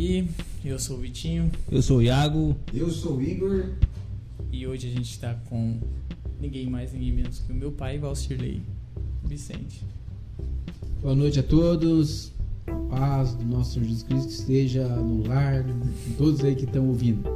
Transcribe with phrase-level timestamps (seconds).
[0.00, 0.28] aí?
[0.64, 2.56] Eu sou o Vitinho Eu sou o Iago.
[2.72, 3.66] Eu sou o Igor.
[4.50, 5.78] e hoje a gente tá com
[6.40, 8.62] ninguém mais, ninguém menos que o meu pai, Valcirley
[9.22, 9.84] Vicente.
[11.02, 12.32] Boa noite a todos.
[12.66, 16.88] A paz do nosso Senhor Jesus Cristo esteja no lar de todos aí que estão
[16.88, 17.28] ouvindo.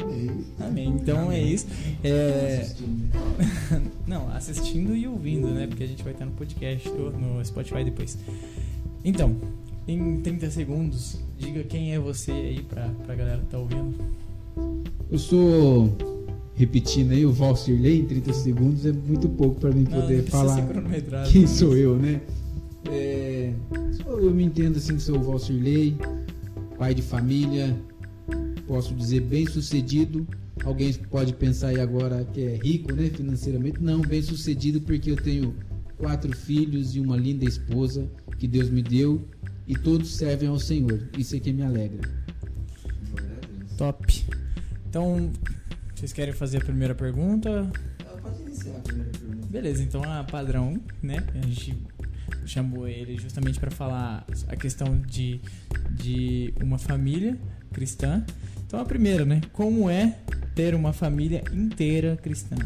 [0.00, 0.44] Amém.
[0.60, 0.88] Amém.
[0.88, 1.66] Então é isso.
[2.02, 2.60] É...
[2.60, 3.90] Assistindo, né?
[4.06, 5.66] Não, assistindo e ouvindo, né?
[5.66, 8.18] Porque a gente vai estar no podcast, no Spotify depois.
[9.04, 9.36] Então,
[9.86, 13.94] em 30 segundos, diga quem é você aí pra, pra galera que tá ouvindo.
[15.10, 15.92] Eu sou,
[16.54, 20.22] repetindo aí, o Valcirley em 30 segundos é muito pouco para mim Não, não poder
[20.22, 22.20] precisa falar quem sou eu, né?
[22.90, 23.52] É,
[24.06, 25.96] eu me entendo assim que sou o Valcirley,
[26.78, 27.76] pai de família,
[28.66, 30.26] posso dizer bem sucedido.
[30.64, 33.82] Alguém pode pensar aí agora que é rico, né, financeiramente.
[33.82, 35.54] Não, bem sucedido porque eu tenho
[35.98, 39.20] quatro filhos e uma linda esposa que Deus me deu
[39.66, 41.08] e todos servem ao Senhor.
[41.16, 42.08] Isso é que me alegra.
[43.76, 44.24] Top.
[44.88, 45.30] Então,
[45.94, 47.70] vocês querem fazer a primeira pergunta?
[48.00, 49.46] Ah, Pode iniciar a primeira pergunta.
[49.46, 51.16] Beleza, então a padrão, né?
[51.34, 51.76] A gente
[52.46, 55.40] chamou ele justamente para falar a questão de,
[55.90, 57.38] de uma família
[57.72, 58.24] cristã.
[58.66, 59.40] Então a primeira, né?
[59.52, 60.18] Como é
[60.54, 62.56] ter uma família inteira cristã?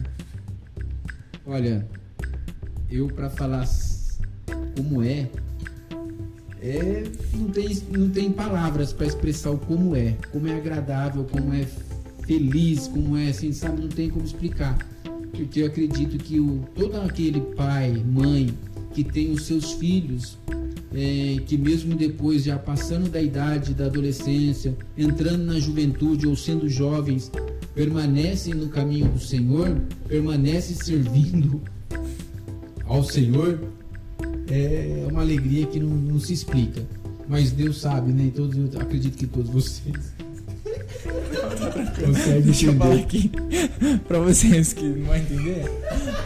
[1.44, 1.86] Olha,
[2.90, 3.66] eu para falar
[4.76, 5.28] como é,
[6.66, 11.52] é não tem, não tem palavras para expressar o como é, como é agradável, como
[11.54, 11.66] é
[12.26, 14.76] feliz, como é assim, sabe, não tem como explicar.
[15.30, 18.52] Porque eu acredito que o, todo aquele pai, mãe
[18.92, 20.38] que tem os seus filhos,
[20.94, 26.68] é, que mesmo depois já passando da idade da adolescência, entrando na juventude ou sendo
[26.68, 27.30] jovens,
[27.74, 29.76] permanecem no caminho do Senhor,
[30.08, 31.60] permanecem servindo
[32.86, 33.60] ao Senhor,
[34.48, 36.82] é uma alegria que não, não se explica.
[37.28, 38.24] Mas Deus sabe, né?
[38.24, 39.96] E Todos, eu acredito que todos vocês
[41.98, 43.30] conseguem Deixa eu falar aqui
[44.06, 45.64] pra vocês que não vão entender.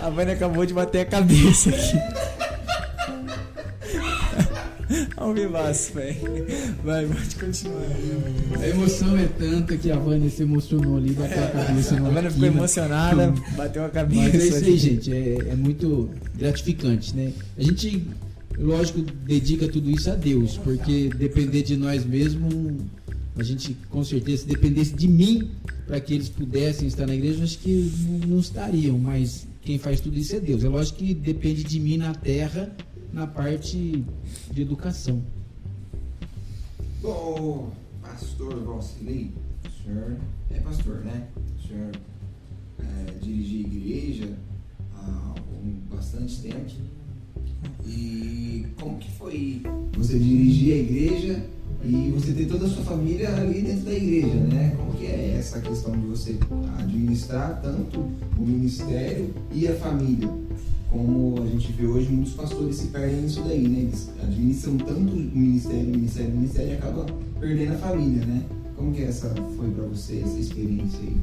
[0.02, 2.19] A Vânia acabou de bater a cabeça aqui.
[5.30, 6.16] Ao vivaço, velho.
[6.82, 7.86] Vai, pode continuar.
[8.60, 12.30] A emoção é tanta que a Vânia se emocionou ali, bateu a cabeça A Vânia
[12.32, 14.22] ficou emocionada, bateu a cabeça.
[14.22, 15.12] Mas é isso aí, gente.
[15.12, 17.32] É, é muito gratificante, né?
[17.56, 18.08] A gente,
[18.58, 22.82] lógico, dedica tudo isso a Deus, porque depender de nós mesmos,
[23.36, 25.48] a gente, com certeza, se dependesse de mim
[25.86, 28.98] para que eles pudessem estar na igreja, acho que não, não estariam.
[28.98, 30.64] Mas quem faz tudo isso é Deus.
[30.64, 32.74] É lógico que depende de mim na terra,
[33.12, 34.04] na parte
[34.50, 35.22] de educação.
[37.02, 37.72] Bom,
[38.02, 39.32] pastor Valcilei,
[39.64, 40.16] o senhor
[40.50, 41.28] é pastor, né?
[41.58, 41.90] O senhor
[42.78, 44.36] é, dirige igreja
[44.94, 46.70] há um, bastante tempo.
[47.86, 49.62] E como que foi
[49.96, 51.46] você dirigir a igreja
[51.82, 54.74] e você ter toda a sua família ali dentro da igreja, né?
[54.76, 56.38] Como que é essa questão de você
[56.78, 60.28] administrar tanto o ministério e a família?
[60.90, 63.80] Como a gente vê hoje, muitos pastores se perdem nisso daí, né?
[63.80, 67.06] Eles administram tanto ministério, ministério, ministério e acaba
[67.38, 68.42] perdendo a família, né?
[68.76, 71.16] Como que essa foi pra você, essa experiência aí?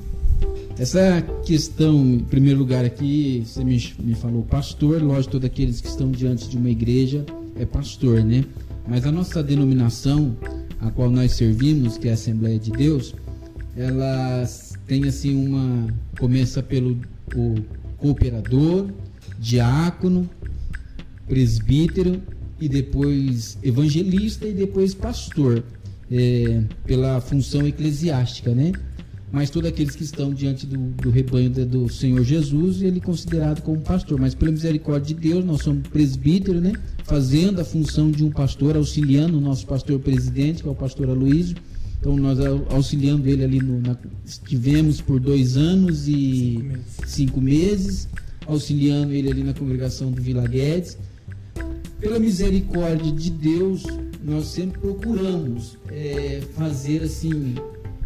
[0.78, 5.88] Essa questão, em primeiro lugar aqui, você me, me falou pastor, lógico, todos aqueles que
[5.88, 7.26] estão diante de uma igreja
[7.56, 8.46] é pastor, né?
[8.88, 10.38] Mas a nossa denominação,
[10.80, 13.14] a qual nós servimos, que é a Assembleia de Deus,
[13.76, 14.48] ela
[14.86, 15.88] tem assim uma.
[16.20, 16.98] começa pelo
[17.36, 17.56] o
[17.98, 18.88] cooperador,
[19.40, 20.30] diácono,
[21.28, 22.22] presbítero
[22.60, 25.64] e depois evangelista e depois pastor,
[26.12, 28.72] é, pela função eclesiástica, né?
[29.30, 33.02] Mas todos aqueles que estão diante do, do rebanho da- do Senhor Jesus, ele é
[33.02, 34.18] considerado como pastor.
[34.18, 36.72] Mas pela misericórdia de Deus, nós somos presbítero, né?
[37.04, 41.10] Fazendo a função de um pastor, auxiliando o nosso pastor presidente, que é o pastor
[41.10, 41.58] Aloysio.
[42.00, 46.86] Então nós au- auxiliando ele ali no, na, estivemos por dois anos e Cinco meses.
[47.06, 48.08] cinco meses,
[48.48, 50.98] auxiliando ele ali na congregação do Vila Guedes.
[52.00, 53.84] Pela misericórdia de Deus,
[54.24, 57.56] nós sempre procuramos é, fazer assim,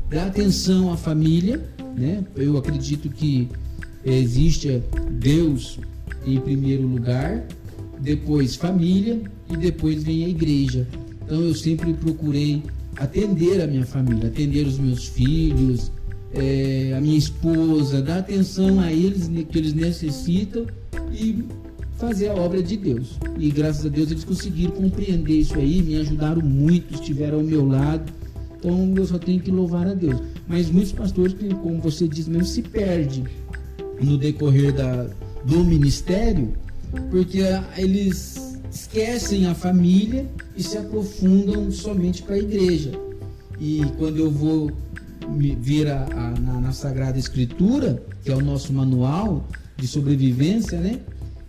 [0.10, 1.62] dar atenção à família,
[1.96, 2.24] né?
[2.36, 3.50] Eu acredito que
[4.04, 4.82] existe
[5.12, 5.80] Deus
[6.26, 7.46] em primeiro lugar,
[8.00, 10.88] depois família e depois vem a igreja.
[11.24, 12.64] Então eu sempre procurei
[12.98, 15.92] atender a minha família, atender os meus filhos,
[16.34, 20.66] é, a minha esposa, dar atenção a eles que eles necessitam
[21.12, 21.44] e
[21.98, 23.20] fazer a obra de Deus.
[23.38, 27.66] E graças a Deus eles conseguiram compreender isso aí, me ajudaram muito, estiveram ao meu
[27.66, 28.12] lado.
[28.58, 30.20] Então eu só tenho que louvar a Deus.
[30.48, 33.26] Mas muitos pastores, como você diz mesmo, se perdem
[34.02, 35.08] no decorrer da,
[35.46, 36.54] do ministério,
[37.10, 37.40] porque
[37.78, 40.26] eles esquecem a família
[40.56, 42.92] e se aprofundam somente para a igreja.
[43.60, 44.72] E quando eu vou
[45.30, 46.06] vir a,
[46.40, 49.48] na, na, Sagrada Escritura, que é o nosso manual
[49.78, 51.00] de sobrevivência, né?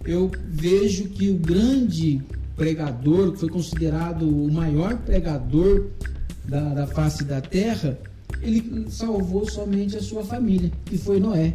[0.05, 2.21] Eu vejo que o grande
[2.57, 5.87] pregador, que foi considerado o maior pregador
[6.45, 7.99] da, da face da terra,
[8.41, 11.55] ele salvou somente a sua família, que foi Noé.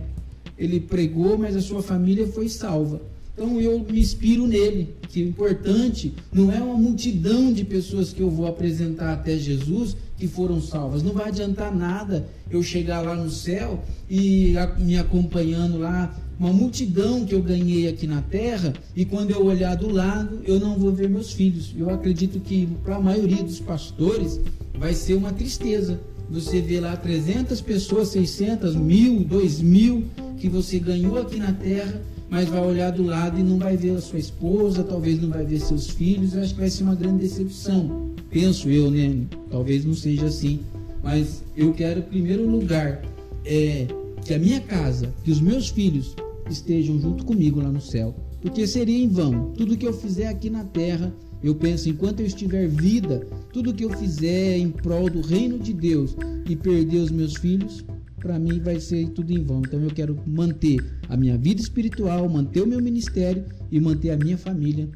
[0.57, 3.01] Ele pregou, mas a sua família foi salva.
[3.33, 8.21] Então eu me inspiro nele, que o importante não é uma multidão de pessoas que
[8.21, 11.03] eu vou apresentar até Jesus que foram salvas.
[11.03, 17.25] Não vai adiantar nada eu chegar lá no céu e me acompanhando lá uma multidão
[17.25, 20.91] que eu ganhei aqui na terra e quando eu olhar do lado eu não vou
[20.91, 21.73] ver meus filhos.
[21.77, 24.39] Eu acredito que para a maioria dos pastores
[24.77, 25.99] vai ser uma tristeza.
[26.29, 30.05] Você vê lá 300 pessoas, 600, mil, 2 mil
[30.37, 33.91] que você ganhou aqui na terra mas vai olhar do lado e não vai ver
[33.91, 36.95] a sua esposa, talvez não vai ver seus filhos, eu acho que vai ser uma
[36.95, 38.11] grande decepção.
[38.29, 39.25] Penso eu, né?
[39.49, 40.59] Talvez não seja assim,
[41.01, 43.01] mas eu quero, em primeiro lugar,
[43.45, 43.87] é,
[44.25, 46.15] que a minha casa, que os meus filhos
[46.49, 49.51] estejam junto comigo lá no céu, porque seria em vão.
[49.57, 53.85] Tudo que eu fizer aqui na terra, eu penso, enquanto eu estiver vida, tudo que
[53.85, 56.15] eu fizer em prol do reino de Deus
[56.47, 57.85] e perder os meus filhos,
[58.19, 59.59] para mim vai ser tudo em vão.
[59.59, 64.17] Então eu quero manter a minha vida espiritual, manter o meu ministério e manter a
[64.17, 64.89] minha família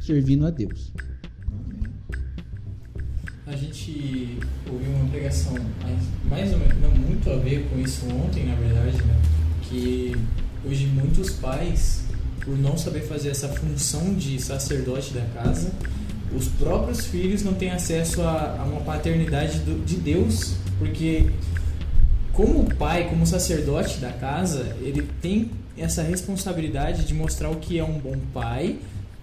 [0.00, 0.92] servindo a Deus.
[3.46, 4.38] A gente
[4.70, 5.54] ouviu uma pregação
[6.28, 9.20] mais ou menos, não muito a ver com isso ontem, na verdade, né?
[9.62, 10.16] Que
[10.64, 12.04] hoje muitos pais,
[12.44, 15.72] por não saber fazer essa função de sacerdote da casa,
[16.36, 21.26] os próprios filhos não têm acesso a, a uma paternidade do, de Deus, porque
[22.36, 27.84] como pai, como sacerdote da casa, ele tem essa responsabilidade de mostrar o que é
[27.84, 28.76] um bom pai,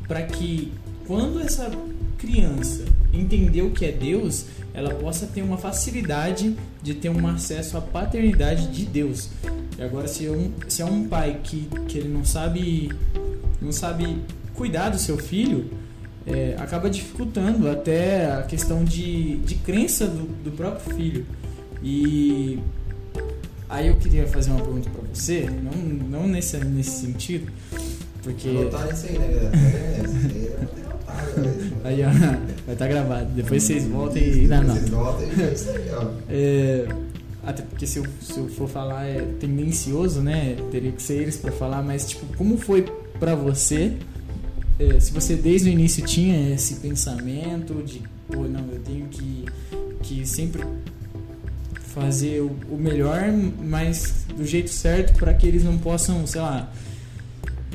[0.08, 0.74] para que
[1.06, 1.70] quando essa
[2.18, 7.78] criança entender o que é Deus, ela possa ter uma facilidade de ter um acesso
[7.78, 9.30] à paternidade de Deus.
[9.78, 12.90] E agora se é um, se é um pai que, que ele não sabe
[13.62, 14.24] não sabe
[14.56, 15.70] cuidar do seu filho,
[16.26, 21.26] é, acaba dificultando até a questão de, de crença do, do próprio filho.
[21.84, 22.60] E
[23.74, 25.72] Aí eu queria fazer uma pergunta para você, não,
[26.22, 27.52] não nesse, nesse sentido,
[28.22, 28.50] porque.
[28.50, 29.52] Anotar isso aí, né?
[31.84, 32.10] Aí, ó,
[32.68, 33.32] vai estar tá gravado.
[33.32, 34.76] Depois vocês voltam e dá não.
[34.76, 36.08] Vocês voltam e é isso aí, ó.
[36.30, 36.88] É,
[37.44, 40.56] até porque se eu, se eu for falar é tendencioso, né?
[40.70, 42.86] Teria que ser eles para falar, mas tipo, como foi
[43.20, 43.94] para você?
[44.78, 49.46] É, se você desde o início tinha esse pensamento de, pô, não, eu tenho que,
[50.04, 50.64] que sempre
[51.94, 53.32] fazer o, melhor,
[53.64, 56.72] mas do jeito certo para que eles não possam, sei lá,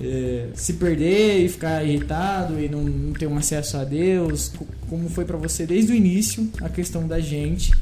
[0.03, 4.53] é, se perder e ficar irritado e não, não ter um acesso a Deus.
[4.89, 7.73] Como foi para você desde o início a questão da gente,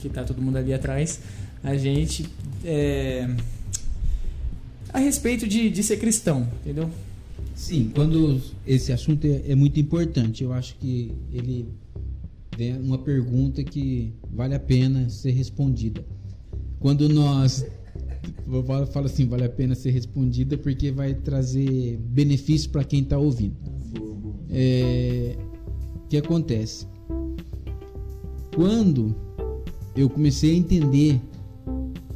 [0.00, 1.20] que tá todo mundo ali atrás,
[1.64, 2.26] a gente
[2.64, 3.28] é,
[4.92, 6.88] a respeito de, de ser cristão, entendeu?
[7.56, 11.66] Sim, quando esse assunto é, é muito importante, eu acho que ele
[12.82, 16.04] uma pergunta que vale a pena ser respondida.
[16.78, 17.64] Quando nós
[18.46, 23.18] eu falo assim, vale a pena ser respondida porque vai trazer benefício para quem está
[23.18, 23.56] ouvindo.
[24.50, 25.36] É,
[25.96, 26.86] o que acontece?
[28.54, 29.14] Quando
[29.96, 31.20] eu comecei a entender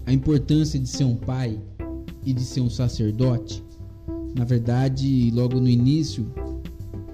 [0.04, 1.58] a importância de ser um pai
[2.24, 3.64] e de ser um sacerdote,
[4.36, 6.26] na verdade, logo no início,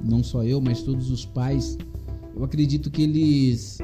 [0.02, 1.78] não só eu, mas todos os pais
[2.34, 3.78] eu acredito que eles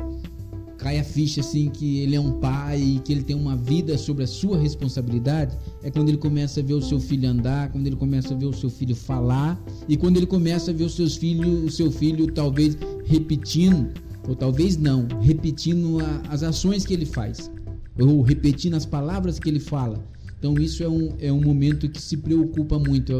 [0.78, 4.22] cai a ficha assim que ele é um pai que ele tem uma vida sobre
[4.22, 7.96] a sua responsabilidade é quando ele começa a ver o seu filho andar, quando ele
[7.96, 11.16] começa a ver o seu filho falar e quando ele começa a ver os seus
[11.16, 13.92] filhos, o seu filho talvez repetindo
[14.28, 17.50] ou talvez não, repetindo a, as ações que ele faz
[17.98, 20.04] ou repetindo as palavras que ele fala.
[20.38, 23.12] Então isso é um, é um momento que se preocupa muito,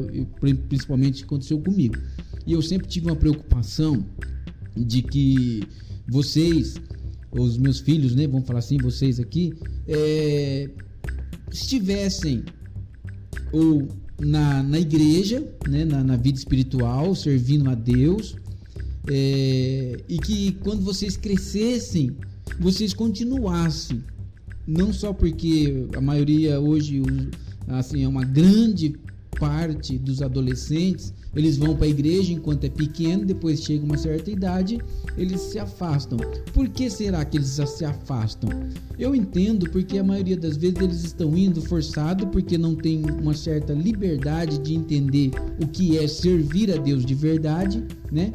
[0.68, 1.96] principalmente aconteceu comigo.
[2.46, 4.04] E eu sempre tive uma preocupação
[4.84, 5.62] de que
[6.06, 6.76] vocês,
[7.30, 9.52] os meus filhos, né, vamos falar assim, vocês aqui,
[9.86, 10.70] é,
[11.52, 12.44] estivessem
[13.52, 13.88] ou
[14.20, 18.36] na, na igreja, né, na, na vida espiritual, servindo a Deus,
[19.10, 22.16] é, e que quando vocês crescessem,
[22.58, 24.02] vocês continuassem,
[24.66, 27.02] não só porque a maioria hoje,
[27.68, 28.96] assim, é uma grande
[29.38, 34.30] parte dos adolescentes eles vão para a igreja enquanto é pequeno, depois chega uma certa
[34.30, 34.78] idade,
[35.16, 36.18] eles se afastam.
[36.52, 38.50] Por que será que eles se afastam?
[38.98, 43.34] Eu entendo porque a maioria das vezes eles estão indo forçado porque não tem uma
[43.34, 45.30] certa liberdade de entender
[45.62, 48.32] o que é servir a Deus de verdade, né?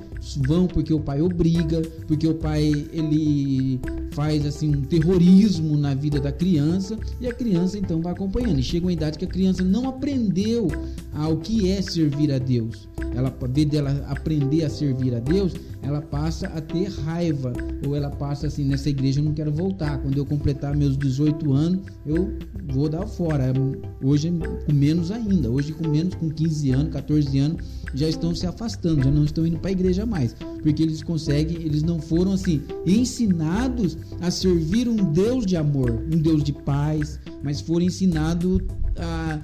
[0.48, 3.80] Vão porque o pai obriga, porque o pai ele
[4.12, 8.60] faz assim um terrorismo na vida da criança e a criança então vai acompanhando.
[8.60, 10.68] E chega uma idade que a criança não aprendeu
[11.14, 12.88] ao que é servir a Deus.
[13.16, 17.54] Ela vê dela aprender a servir a Deus, ela passa a ter raiva
[17.86, 20.02] ou ela passa assim nessa igreja eu não quero voltar.
[20.02, 22.38] Quando eu completar meus 18 anos, eu
[22.72, 23.54] vou dar fora.
[24.02, 24.32] Hoje
[24.66, 25.50] com menos ainda.
[25.50, 29.46] Hoje com menos com 15 anos, 14 anos já estão se afastando, já não estão
[29.46, 34.88] indo para a igreja mais, porque eles conseguem, eles não foram assim ensinados a servir
[34.88, 38.62] um Deus de amor, um Deus de paz, mas foram ensinados
[38.98, 39.40] a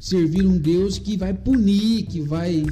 [0.00, 2.64] servir um Deus que vai punir, que vai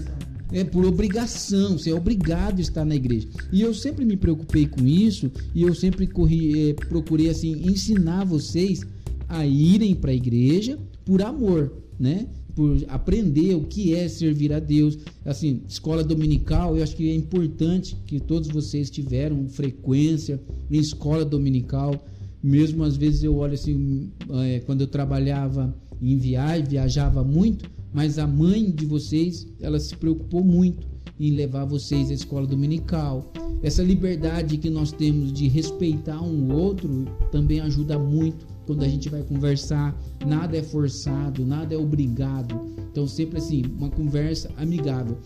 [0.53, 3.29] é por obrigação, você é obrigado a estar na igreja.
[3.53, 8.25] E eu sempre me preocupei com isso e eu sempre corri, é, procurei assim ensinar
[8.25, 8.81] vocês
[9.29, 12.29] a irem para a igreja por amor, né?
[12.55, 14.97] Por aprender o que é servir a Deus.
[15.25, 20.41] Assim, escola dominical, eu acho que é importante que todos vocês tiveram frequência
[20.71, 22.07] em escola dominical.
[22.43, 24.11] Mesmo às vezes eu olho assim,
[24.45, 29.97] é, quando eu trabalhava em viagem, viajava muito, mas a mãe de vocês, ela se
[29.97, 30.87] preocupou muito
[31.19, 33.33] em levar vocês à escola dominical.
[33.63, 39.09] Essa liberdade que nós temos de respeitar um outro também ajuda muito quando a gente
[39.09, 39.99] vai conversar.
[40.27, 42.61] Nada é forçado, nada é obrigado.
[42.91, 45.17] Então, sempre assim, uma conversa amigável.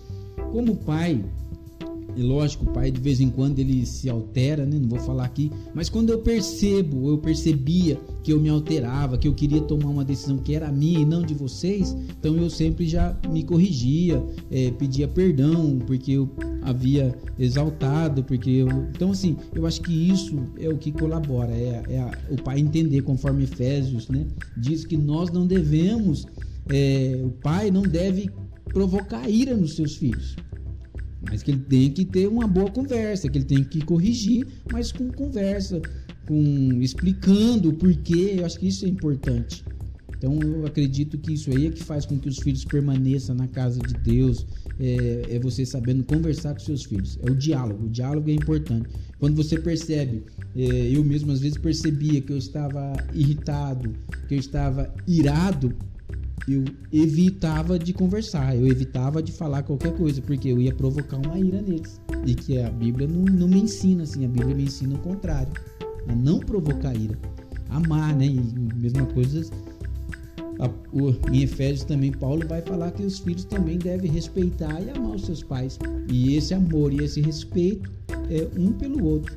[0.53, 1.25] Como pai,
[2.17, 4.79] e lógico, o pai de vez em quando ele se altera, né?
[4.79, 9.29] Não vou falar aqui, mas quando eu percebo, eu percebia que eu me alterava, que
[9.29, 12.87] eu queria tomar uma decisão que era minha e não de vocês, então eu sempre
[12.87, 16.29] já me corrigia, é, pedia perdão porque eu
[16.63, 21.83] havia exaltado, porque eu, então assim, eu acho que isso é o que colabora, é,
[21.89, 24.27] é a, o pai entender conforme Efésios, né?
[24.57, 26.27] Diz que nós não devemos,
[26.69, 28.31] é, o pai não deve
[28.73, 30.37] provocar ira nos seus filhos.
[31.23, 34.91] Mas que ele tem que ter uma boa conversa, que ele tem que corrigir, mas
[34.91, 35.81] com conversa,
[36.27, 38.37] com explicando o porquê.
[38.39, 39.65] Eu acho que isso é importante.
[40.21, 43.49] Então eu acredito que isso aí é que faz com que os filhos permaneçam na
[43.49, 44.47] casa de Deus.
[44.79, 47.19] É, é, você sabendo conversar com seus filhos.
[47.23, 47.87] É o diálogo.
[47.87, 48.89] O diálogo é importante.
[49.19, 50.23] Quando você percebe,
[50.55, 53.95] é, eu mesmo às vezes percebia que eu estava irritado,
[54.29, 55.75] que eu estava irado,
[56.49, 61.39] eu evitava de conversar, eu evitava de falar qualquer coisa, porque eu ia provocar uma
[61.39, 62.01] ira neles.
[62.27, 65.53] E que a Bíblia não, não me ensina assim, a Bíblia me ensina o contrário,
[66.09, 67.19] a não provocar ira,
[67.69, 68.27] amar, né?
[68.27, 68.41] E
[68.77, 69.49] mesma coisa,
[70.59, 74.91] a, o, em Efésios também Paulo vai falar que os filhos também devem respeitar e
[74.91, 75.79] amar os seus pais.
[76.11, 77.91] E esse amor e esse respeito
[78.31, 79.35] é um pelo outro.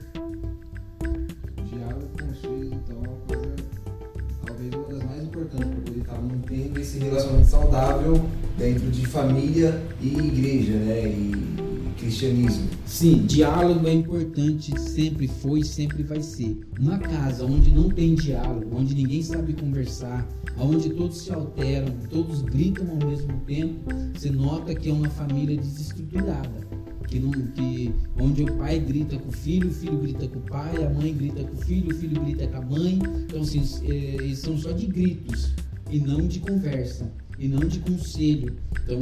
[8.58, 11.08] Dentro de família e igreja, né?
[11.08, 12.68] E cristianismo.
[12.86, 16.60] Sim, diálogo é importante, sempre foi e sempre vai ser.
[16.80, 20.28] Uma casa onde não tem diálogo, onde ninguém sabe conversar,
[20.58, 25.58] onde todos se alteram, todos gritam ao mesmo tempo, você nota que é uma família
[25.58, 26.64] desestruturada.
[27.08, 30.42] Que não, que, onde o pai grita com o filho, o filho grita com o
[30.42, 33.00] pai, a mãe grita com o filho, o filho grita com a mãe.
[33.28, 35.54] Então, assim, é, são só de gritos
[35.90, 38.54] e não de conversa e não de conselho.
[38.84, 39.00] Então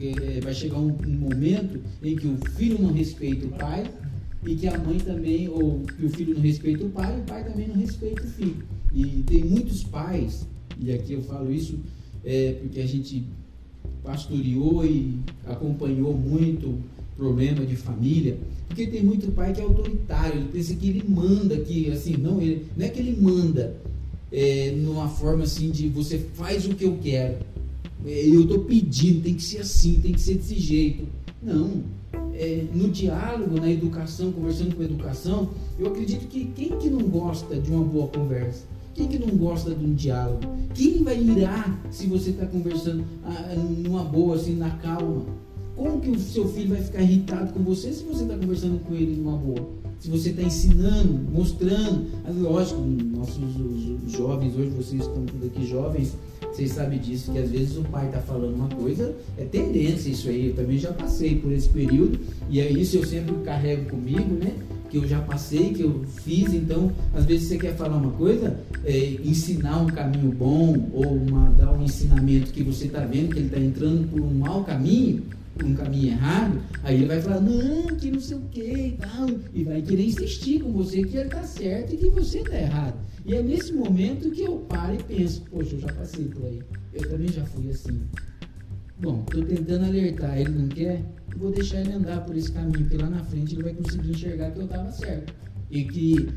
[0.00, 3.84] é, vai chegar um, um, momento em que o filho não respeita o pai
[4.46, 7.24] e que a mãe também, ou que o filho não respeita o pai e o
[7.24, 8.56] pai também não respeita o filho.
[8.92, 10.46] E tem muitos pais,
[10.78, 11.78] e aqui eu falo isso
[12.24, 13.24] é, porque a gente
[14.02, 16.78] pastoreou e acompanhou muito
[17.16, 21.56] problema de família, porque tem muito pai que é autoritário, ele pensa que ele manda,
[21.58, 23.76] que assim, não, ele, não é que ele manda,
[24.32, 27.49] é, numa forma assim de você faz o que eu quero.
[28.04, 31.06] É, eu estou pedindo, tem que ser assim, tem que ser desse jeito.
[31.42, 31.82] Não.
[32.34, 37.02] É, no diálogo, na educação, conversando com a educação, eu acredito que quem que não
[37.02, 38.64] gosta de uma boa conversa?
[38.94, 40.40] Quem que não gosta de um diálogo?
[40.74, 45.26] Quem vai irar se você está conversando ah, numa boa, assim, na calma?
[45.76, 48.94] Como que o seu filho vai ficar irritado com você se você está conversando com
[48.94, 49.80] ele numa boa?
[50.00, 52.06] se você está ensinando, mostrando.
[52.40, 56.14] Lógico, nossos os, os jovens, hoje vocês estão tudo aqui jovens,
[56.52, 60.28] vocês sabem disso, que às vezes o pai está falando uma coisa, é tendência isso
[60.28, 60.48] aí.
[60.48, 64.52] Eu também já passei por esse período, e é isso eu sempre carrego comigo, né?
[64.90, 68.58] Que eu já passei, que eu fiz, então, às vezes você quer falar uma coisa,
[68.84, 73.38] é, ensinar um caminho bom, ou uma, dar um ensinamento que você está vendo que
[73.38, 75.22] ele está entrando por um mau caminho,
[75.64, 79.28] um caminho errado, aí ele vai falar, não, que não sei o que e tal,
[79.54, 82.96] e vai querer insistir com você que ele está certo e que você está errado.
[83.30, 86.60] E é nesse momento que eu paro e penso, poxa, eu já passei por aí,
[86.92, 88.02] eu também já fui assim.
[89.00, 91.00] Bom, estou tentando alertar, ele não quer,
[91.36, 94.50] vou deixar ele andar por esse caminho, porque lá na frente ele vai conseguir enxergar
[94.50, 95.32] que eu estava certo.
[95.70, 96.28] E que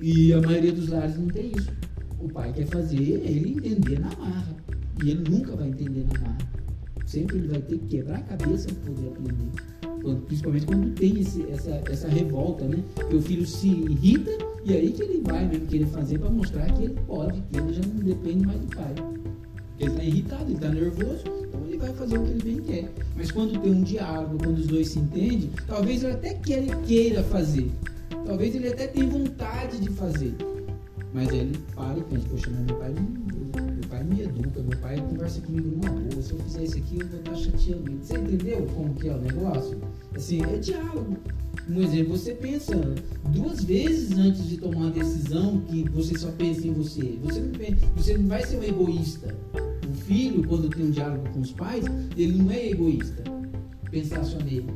[0.00, 1.70] e a maioria dos lares não tem isso.
[2.18, 4.56] O pai quer fazer ele entender na marra.
[5.00, 6.38] E ele nunca vai entender na marra.
[7.06, 10.02] Sempre ele vai ter que quebrar a cabeça para poder aprender.
[10.02, 12.82] Quando, principalmente quando tem esse, essa, essa revolta, né?
[13.08, 16.72] Que o filho se irrita e aí que ele vai mesmo querer fazer para mostrar
[16.72, 18.94] que ele pode, que ele já não depende mais do pai.
[19.78, 22.92] Ele está irritado, ele está nervoso, então ele vai fazer o que ele bem quer.
[23.16, 27.22] Mas quando tem um diálogo, quando os dois se entendem, talvez ele até queira, queira
[27.24, 27.70] fazer.
[28.24, 30.34] Talvez ele até tenha vontade de fazer.
[31.12, 35.40] Mas ele para e pensa, poxa, meu pai, meu pai me educa, meu pai conversa
[35.40, 36.22] comigo numa boa.
[36.22, 37.98] Se eu fizer isso aqui, eu vou estar chateando ele.
[38.02, 39.78] Você entendeu como que é o negócio?
[40.16, 41.16] Assim, é diálogo.
[41.68, 42.74] Um exemplo, você pensa
[43.28, 47.18] duas vezes antes de tomar uma decisão que você só pensa em você.
[47.22, 49.34] Você não, pensa, você não vai ser um egoísta.
[49.88, 51.84] O filho, quando tem um diálogo com os pais,
[52.16, 53.22] ele não é egoísta.
[53.90, 54.66] Pensar só nele.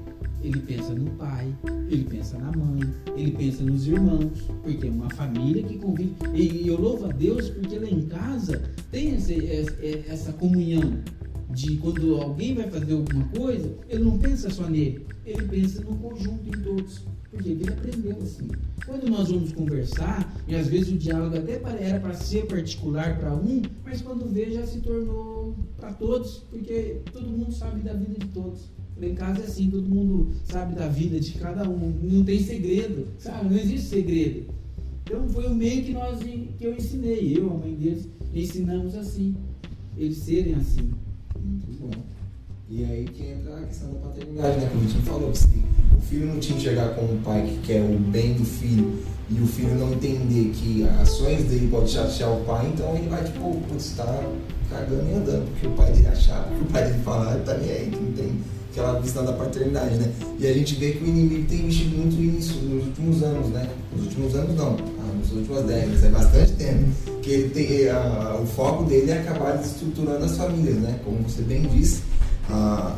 [0.43, 1.52] Ele pensa no pai,
[1.90, 2.81] ele pensa na mãe,
[3.16, 6.14] ele pensa nos irmãos, porque é uma família que convive.
[6.35, 8.62] E eu louvo a Deus porque lá em casa
[8.93, 9.33] tem essa,
[10.09, 11.02] essa comunhão
[11.50, 15.97] de quando alguém vai fazer alguma coisa, ele não pensa só nele, ele pensa no
[15.97, 17.03] conjunto em todos.
[17.31, 18.49] Porque ele aprendeu assim.
[18.87, 23.35] Quando nós vamos conversar, e às vezes o diálogo até era para ser particular para
[23.35, 28.19] um, mas quando vê já se tornou para todos, porque todo mundo sabe da vida
[28.19, 28.71] de todos.
[29.00, 33.07] Em casa é assim, todo mundo sabe da vida de cada um, não tem segredo,
[33.19, 33.50] sabe?
[33.50, 34.47] Não existe segredo.
[35.05, 39.37] Então foi o meio que nós que eu ensinei, eu, a mãe deles, ensinamos assim,
[39.97, 40.91] eles serem assim.
[41.47, 42.03] Muito bom.
[42.69, 44.69] E aí que entra a questão da paternidade, né?
[44.69, 45.47] Como a gente falou, se
[45.97, 48.99] o filho não te enxergar como um pai que quer o bem do filho
[49.31, 53.23] e o filho não entender que ações dele podem chatear o pai, então ele vai
[53.23, 54.05] tipo, putz, tá
[54.69, 57.57] cagando e andando, porque o pai dele achar, porque o pai dele falar, ele tá
[57.57, 58.41] nem aí, não tem
[58.73, 60.12] aquela visão da paternidade, né?
[60.38, 63.70] E a gente vê que o inimigo tem mexido muito nisso nos últimos anos, né?
[63.92, 64.95] Nos últimos anos não, ah,
[65.37, 66.85] últimas décadas, é bastante tempo.
[67.22, 70.99] Que ele tem, a, o foco dele é acabar desestruturando as famílias, né?
[71.05, 72.03] Como você bem disse,
[72.51, 72.96] a,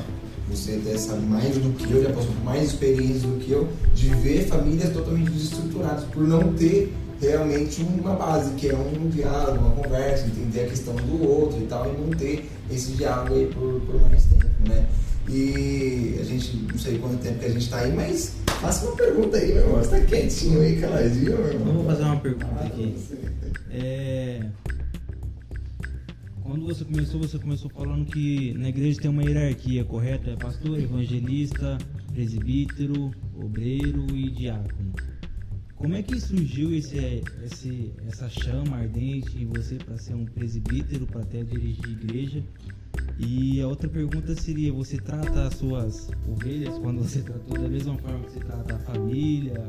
[0.51, 4.47] você sabe mais do que eu, já passou mais experiências do que eu, de ver
[4.47, 10.27] famílias totalmente desestruturadas, por não ter realmente uma base, que é um diálogo, uma conversa,
[10.27, 14.01] entender a questão do outro e tal, e não ter esse diálogo aí por, por
[14.09, 14.87] mais tempo, né?
[15.31, 18.97] E a gente, não sei quanto tempo que a gente está aí, mas faça uma
[18.97, 19.79] pergunta aí, meu irmão.
[19.79, 21.69] Você tá quietinho aí, caladinho, meu irmão.
[21.69, 22.95] Eu vou fazer uma pergunta ah, aqui.
[23.71, 24.47] É...
[26.43, 30.31] Quando você começou, você começou falando que na igreja tem uma hierarquia, correta?
[30.31, 31.77] É pastor, evangelista,
[32.11, 34.95] presbítero, obreiro e diácono.
[35.77, 41.07] Como é que surgiu esse, esse, essa chama ardente em você para ser um presbítero,
[41.07, 42.43] para até dirigir igreja?
[43.19, 47.99] E a outra pergunta seria: você trata as suas ovelhas quando você tratou da mesma
[47.99, 49.65] forma que você trata a família,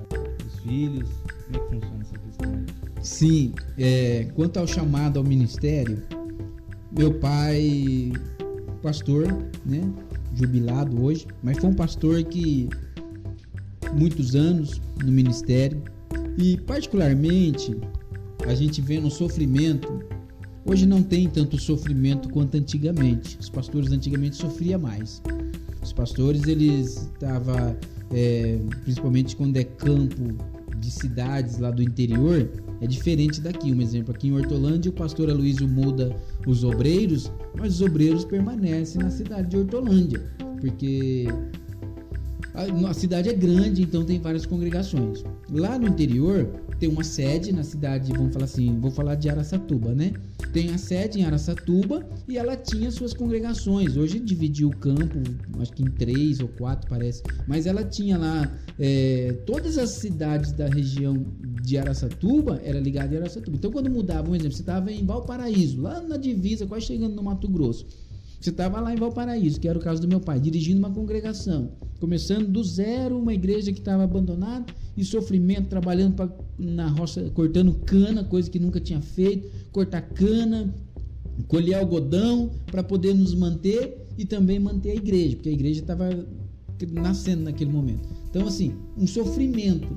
[0.45, 1.09] os filhos?
[1.45, 2.65] Como é que funciona essa questão?
[3.01, 6.03] Sim, é, quanto ao chamado ao ministério,
[6.97, 8.11] meu pai,
[8.83, 9.25] pastor,
[9.65, 9.81] né,
[10.35, 12.69] jubilado hoje, mas foi um pastor que
[13.93, 15.81] muitos anos no ministério
[16.37, 17.75] e particularmente
[18.47, 19.98] a gente vê no sofrimento
[20.69, 23.39] Hoje não tem tanto sofrimento quanto antigamente.
[23.39, 25.19] Os pastores antigamente sofriam mais.
[25.81, 27.75] Os pastores, eles estavam,
[28.13, 30.37] é, principalmente quando é campo
[30.77, 32.47] de cidades lá do interior,
[32.81, 33.73] é diferente daqui.
[33.73, 39.01] Um exemplo, aqui em Hortolândia, o pastor Aloysio muda os obreiros, mas os obreiros permanecem
[39.01, 40.23] na cidade de Hortolândia,
[40.61, 41.25] porque
[42.59, 45.23] a, a cidade é grande, então tem várias congregações.
[45.49, 46.45] Lá no interior,
[46.77, 50.13] tem uma sede na cidade, vamos falar assim, vou falar de Araçatuba, né?
[50.51, 53.95] Tem a sede em Araçatuba e ela tinha suas congregações.
[53.95, 55.19] Hoje dividiu o campo,
[55.59, 60.51] acho que em três ou quatro parece, mas ela tinha lá é, todas as cidades
[60.51, 61.25] da região
[61.61, 63.55] de Araçatuba era ligada em Araçatuba.
[63.55, 67.23] Então quando mudava, um exemplo, você estava em Valparaíso, lá na divisa, quase chegando no
[67.23, 67.85] Mato Grosso.
[68.39, 71.73] Você estava lá em Valparaíso, que era o caso do meu pai, dirigindo uma congregação,
[71.99, 77.73] começando do zero, uma igreja que estava abandonada e sofrimento, trabalhando pra, na roça, cortando
[77.85, 80.73] cana, coisa que nunca tinha feito, cortar cana,
[81.47, 86.09] colher algodão para poder nos manter e também manter a igreja, porque a igreja estava
[86.93, 88.07] nascendo naquele momento.
[88.29, 89.87] Então, assim, um sofrimento.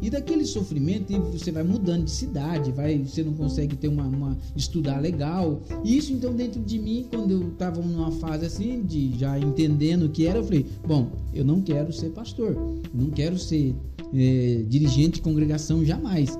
[0.00, 4.38] E daquele sofrimento você vai mudando de cidade, vai, você não consegue ter uma, uma
[4.54, 5.60] estudar legal.
[5.84, 10.04] E isso então dentro de mim, quando eu estava numa fase assim de já entendendo
[10.04, 12.56] o que era, eu falei: bom, eu não quero ser pastor,
[12.94, 13.74] não quero ser
[14.14, 16.38] é, dirigente de congregação jamais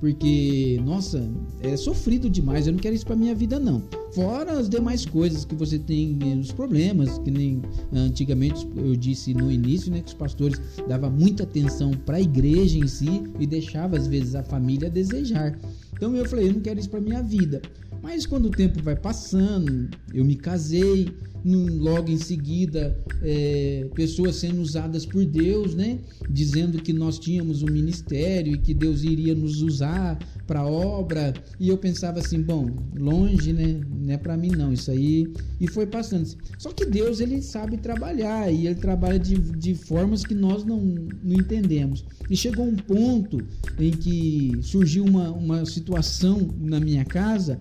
[0.00, 1.26] porque nossa,
[1.60, 2.66] é sofrido demais.
[2.66, 3.82] Eu não quero isso para minha vida não.
[4.16, 7.60] Fora as demais coisas que você tem, os problemas que nem
[7.92, 12.78] antigamente eu disse no início, né, que os pastores davam muita atenção para a igreja
[12.78, 15.58] em si e deixava às vezes a família a desejar.
[15.92, 17.60] Então eu falei, eu não quero isso para minha vida.
[18.02, 21.14] Mas quando o tempo vai passando, eu me casei,
[21.54, 26.00] logo em seguida é, pessoas sendo usadas por Deus, né?
[26.28, 31.32] Dizendo que nós tínhamos um ministério e que Deus iria nos usar para obra.
[31.60, 33.80] E eu pensava assim, bom, longe, né?
[33.88, 35.32] Não é para mim não, isso aí.
[35.60, 36.26] E foi passando.
[36.58, 40.80] Só que Deus, ele sabe trabalhar e ele trabalha de, de formas que nós não,
[40.80, 42.04] não entendemos.
[42.28, 43.38] E chegou um ponto
[43.78, 47.60] em que surgiu uma, uma situação na minha casa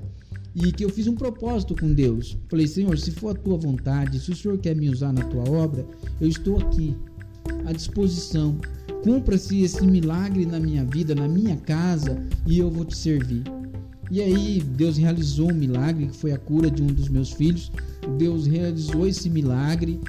[0.56, 2.38] e que eu fiz um propósito com Deus.
[2.48, 5.44] Falei, Senhor, se for a tua vontade, se o Senhor quer me usar na tua
[5.50, 5.86] obra,
[6.22, 6.96] eu estou aqui,
[7.66, 8.58] à disposição.
[9.04, 13.44] Cumpra-se esse milagre na minha vida, na minha casa, e eu vou te servir.
[14.10, 17.72] E aí, Deus realizou um milagre, que foi a cura de um dos meus filhos.
[18.18, 20.00] Deus realizou esse milagre,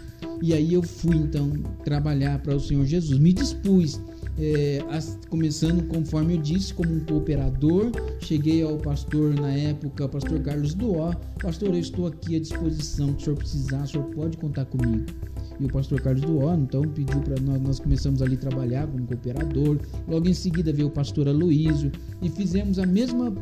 [0.42, 1.50] e aí eu fui então
[1.84, 3.18] trabalhar para o Senhor Jesus.
[3.18, 4.00] Me dispus
[4.38, 7.90] é, as, começando, conforme eu disse, como um cooperador.
[8.20, 11.14] Cheguei ao pastor na época, pastor Carlos Duó.
[11.40, 13.08] Pastor, eu estou aqui à disposição.
[13.08, 15.06] Se o senhor precisar, o senhor pode contar comigo.
[15.58, 19.06] E o pastor Carlos Duó, então, pediu para nós, nós começamos ali a trabalhar como
[19.06, 19.78] cooperador.
[20.06, 23.34] Logo em seguida veio o pastor Aloísio e fizemos a mesma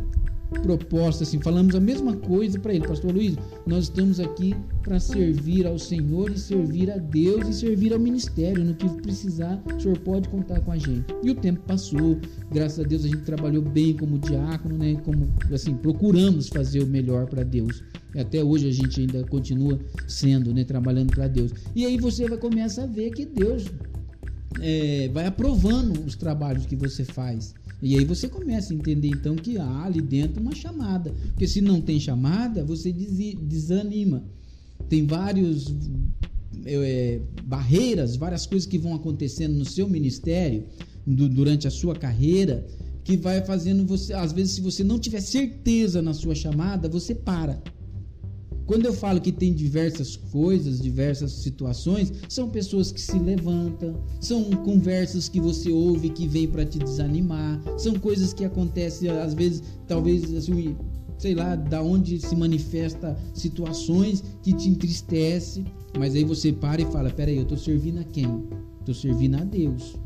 [0.63, 3.37] proposta, assim, falamos a mesma coisa para ele, Pastor Luiz.
[3.67, 8.65] Nós estamos aqui para servir ao Senhor e servir a Deus e servir ao ministério.
[8.65, 11.07] No que precisar, o Senhor pode contar com a gente.
[11.23, 12.19] E o tempo passou,
[12.53, 14.95] graças a Deus a gente trabalhou bem como diácono, né?
[15.05, 17.83] Como assim, procuramos fazer o melhor para Deus.
[18.15, 20.65] E até hoje a gente ainda continua sendo, né?
[20.65, 21.53] Trabalhando para Deus.
[21.75, 23.65] E aí você vai começar a ver que Deus
[24.61, 27.55] é, vai aprovando os trabalhos que você faz.
[27.85, 31.13] E aí você começa a entender então que há ali dentro uma chamada.
[31.29, 34.25] Porque se não tem chamada, você desanima.
[34.89, 35.71] Tem vários
[36.65, 40.65] é, barreiras, várias coisas que vão acontecendo no seu ministério
[41.07, 42.67] do, durante a sua carreira
[43.05, 47.15] que vai fazendo você, às vezes, se você não tiver certeza na sua chamada, você
[47.15, 47.63] para.
[48.67, 54.45] Quando eu falo que tem diversas coisas, diversas situações, são pessoas que se levantam, são
[54.65, 59.63] conversas que você ouve que vêm para te desanimar, são coisas que acontecem às vezes,
[59.87, 60.77] talvez assim,
[61.19, 65.65] sei lá, da onde se manifesta situações que te entristece,
[65.99, 68.45] mas aí você para e fala, peraí, eu estou servindo a quem?
[68.81, 70.04] Estou servindo a Deus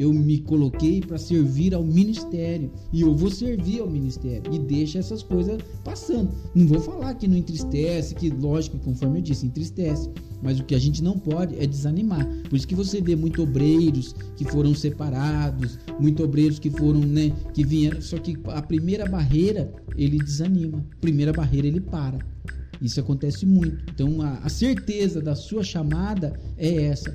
[0.00, 4.98] eu me coloquei para servir ao ministério e eu vou servir ao ministério e deixa
[4.98, 6.30] essas coisas passando.
[6.54, 10.08] Não vou falar que não entristece, que lógico, conforme eu disse, entristece,
[10.42, 12.26] mas o que a gente não pode é desanimar.
[12.48, 17.30] Por isso que você vê muito obreiros que foram separados, muito obreiros que foram, né,
[17.52, 22.18] que vieram, só que a primeira barreira ele desanima, primeira barreira ele para.
[22.80, 23.84] Isso acontece muito.
[23.92, 27.14] Então a, a certeza da sua chamada é essa.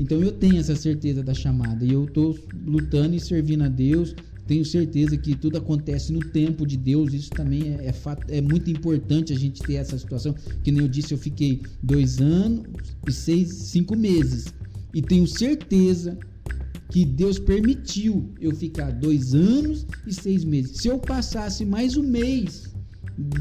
[0.00, 2.34] Então eu tenho essa certeza da chamada e eu estou
[2.66, 4.16] lutando e servindo a Deus.
[4.46, 7.12] Tenho certeza que tudo acontece no tempo de Deus.
[7.12, 10.34] Isso também é, é, fato, é muito importante a gente ter essa situação.
[10.64, 12.62] Que nem eu disse, eu fiquei dois anos
[13.06, 14.46] e seis, cinco meses.
[14.94, 16.18] E tenho certeza
[16.90, 20.78] que Deus permitiu eu ficar dois anos e seis meses.
[20.78, 22.69] Se eu passasse mais um mês,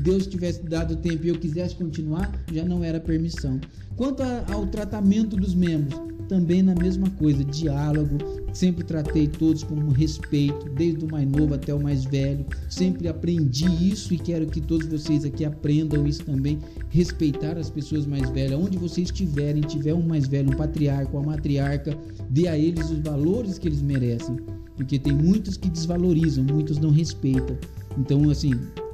[0.01, 3.59] Deus tivesse dado tempo e eu quisesse continuar, já não era permissão.
[3.95, 5.97] Quanto a, ao tratamento dos membros,
[6.29, 8.17] também na mesma coisa, diálogo.
[8.53, 12.45] Sempre tratei todos com respeito, desde o mais novo até o mais velho.
[12.69, 16.59] Sempre aprendi isso e quero que todos vocês aqui aprendam isso também.
[16.89, 18.59] Respeitar as pessoas mais velhas.
[18.59, 21.97] Onde vocês estiverem, tiver um mais velho, um patriarca, uma matriarca,
[22.29, 24.37] dê a eles os valores que eles merecem.
[24.77, 27.57] Porque tem muitos que desvalorizam, muitos não respeitam.
[27.97, 28.51] Então, assim,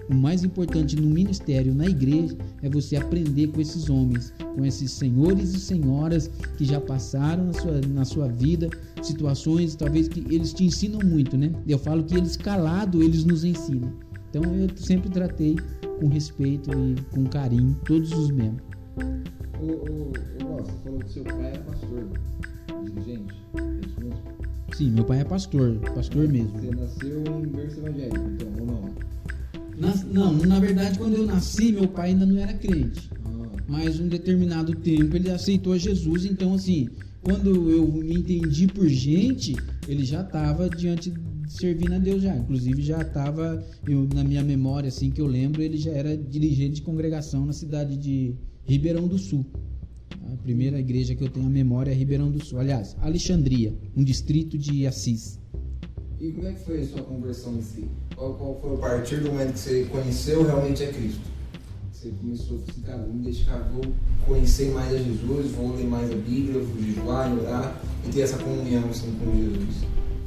[0.09, 4.91] o mais importante no ministério, na igreja, é você aprender com esses homens, com esses
[4.91, 8.69] senhores e senhoras que já passaram na sua, na sua vida
[9.01, 11.51] situações, talvez que eles te ensinam muito, né?
[11.67, 13.93] Eu falo que eles calado, eles nos ensinam.
[14.29, 15.55] Então eu sempre tratei
[15.99, 18.65] com respeito e com carinho todos os membros.
[19.59, 20.11] Ô, ô,
[20.43, 22.07] ô você falou que seu pai é pastor,
[22.83, 24.35] dirigente, é isso mesmo?
[24.73, 26.59] Sim, meu pai é pastor, pastor mesmo.
[26.59, 28.95] Você nasceu em berço evangélico, então, ou não?
[30.11, 33.09] Não, na verdade, quando eu nasci, meu pai ainda não era crente.
[33.67, 36.87] Mas um determinado tempo ele aceitou Jesus, então assim,
[37.21, 39.55] quando eu me entendi por gente,
[39.87, 41.11] ele já estava diante
[41.47, 42.35] servindo a Deus já.
[42.35, 43.63] Inclusive já estava,
[44.13, 47.97] na minha memória, assim que eu lembro, ele já era dirigente de congregação na cidade
[47.97, 49.45] de Ribeirão do Sul.
[50.31, 52.59] A primeira igreja que eu tenho a memória é Ribeirão do Sul.
[52.59, 55.39] Aliás, Alexandria, um distrito de Assis.
[56.19, 57.89] E como é que foi a sua conversão em si?
[58.15, 61.21] Qual, qual foi a partir do momento que você conheceu realmente a Cristo?
[61.91, 63.83] Você começou a assim, cara, vou me dedicar, vou
[64.25, 68.37] conhecer mais a Jesus, vou ler mais a Bíblia, vou jejuar, orar e ter essa
[68.37, 69.75] comunhão assim, com Jesus.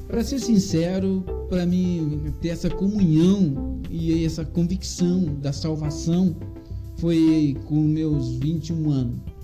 [0.06, 6.36] Para ser sincero, para mim ter essa comunhão e essa convicção da salvação
[6.98, 9.37] foi com meus 21 anos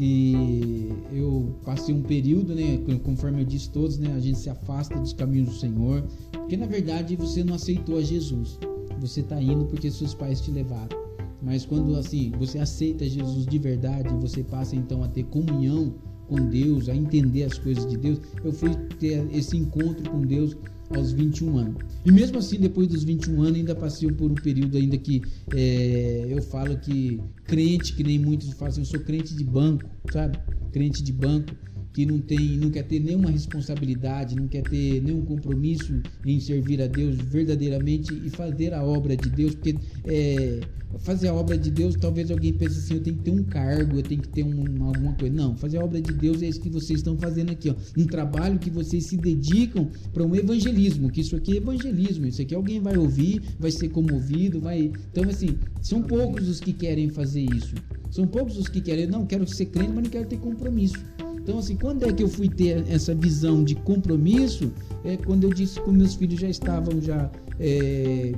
[0.00, 4.98] que eu passei um período, né, conforme eu disse todos, né, a gente se afasta
[4.98, 8.58] dos caminhos do Senhor, porque na verdade você não aceitou a Jesus.
[8.98, 10.98] Você está indo porque seus pais te levaram.
[11.42, 15.92] Mas quando assim, você aceita Jesus de verdade, você passa então a ter comunhão
[16.28, 18.20] com Deus, a entender as coisas de Deus.
[18.42, 20.56] Eu fui ter esse encontro com Deus
[20.94, 21.82] aos 21 anos.
[22.04, 25.22] E mesmo assim, depois dos 21 anos, ainda passei por um período ainda que
[25.54, 29.88] é, eu falo que crente, que nem muitos falam assim, eu sou crente de banco,
[30.12, 30.38] sabe?
[30.72, 31.54] Crente de banco
[31.92, 36.80] que não tem, não quer ter nenhuma responsabilidade, não quer ter nenhum compromisso em servir
[36.80, 40.60] a Deus verdadeiramente e fazer a obra de Deus, porque é,
[40.98, 43.96] fazer a obra de Deus, talvez alguém pense assim, eu tenho que ter um cargo,
[43.96, 45.34] eu tenho que ter um, alguma coisa.
[45.34, 47.74] Não, fazer a obra de Deus é isso que vocês estão fazendo aqui, ó.
[47.96, 52.42] Um trabalho que vocês se dedicam para um evangelismo, que isso aqui é evangelismo, isso
[52.42, 54.92] aqui alguém vai ouvir, vai ser comovido, vai.
[55.10, 57.74] Então, assim, são poucos os que querem fazer isso.
[58.10, 60.98] São poucos os que querem, não, quero ser crente, mas não quero ter compromisso.
[61.42, 64.72] Então, assim, quando é que eu fui ter essa visão de compromisso?
[65.04, 68.32] É quando eu disse que meus filhos já estavam já é,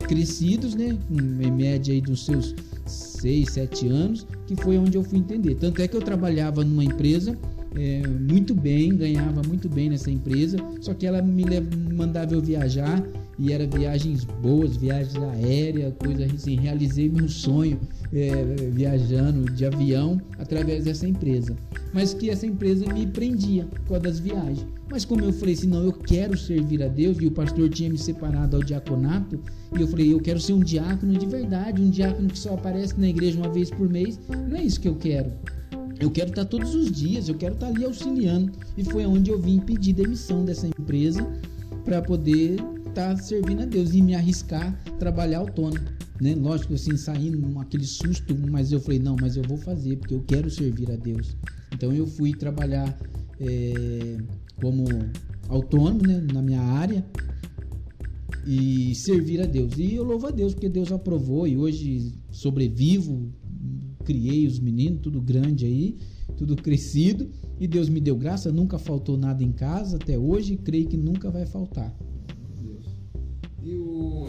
[0.00, 0.98] crescidos, né?
[1.10, 2.54] Em média aí dos seus
[2.86, 5.54] 6, 7 anos, que foi onde eu fui entender.
[5.54, 7.38] Tanto é que eu trabalhava numa empresa
[7.76, 11.44] é, muito bem, ganhava muito bem nessa empresa, só que ela me
[11.94, 13.02] mandava eu viajar
[13.38, 16.56] e era viagens boas, viagens aéreas, coisa assim.
[16.56, 17.78] Realizei meu sonho
[18.12, 21.56] é, viajando de avião através dessa empresa.
[21.92, 24.66] Mas que essa empresa me prendia com das viagens.
[24.90, 27.88] Mas como eu falei assim, não, eu quero servir a Deus, e o pastor tinha
[27.88, 29.40] me separado ao diaconato,
[29.76, 32.98] e eu falei, eu quero ser um diácono de verdade, um diácono que só aparece
[32.98, 34.18] na igreja uma vez por mês.
[34.48, 35.30] Não é isso que eu quero.
[36.00, 38.50] Eu quero estar todos os dias, eu quero estar ali auxiliando.
[38.76, 41.24] E foi onde eu vim pedir demissão dessa empresa
[41.84, 42.56] para poder
[42.88, 45.99] estar servindo a Deus e me arriscar trabalhar autônomo.
[46.20, 46.34] Né?
[46.34, 50.22] Lógico, assim, saindo aquele susto, mas eu falei, não, mas eu vou fazer, porque eu
[50.22, 51.34] quero servir a Deus.
[51.72, 52.96] Então eu fui trabalhar
[53.40, 54.18] é,
[54.60, 54.84] como
[55.48, 57.04] autônomo né, na minha área
[58.46, 59.78] e servir a Deus.
[59.78, 63.32] E eu louvo a Deus, porque Deus aprovou e hoje sobrevivo,
[64.04, 65.96] criei os meninos, tudo grande aí,
[66.36, 67.30] tudo crescido.
[67.58, 70.96] E Deus me deu graça, nunca faltou nada em casa até hoje e creio que
[70.96, 71.94] nunca vai faltar.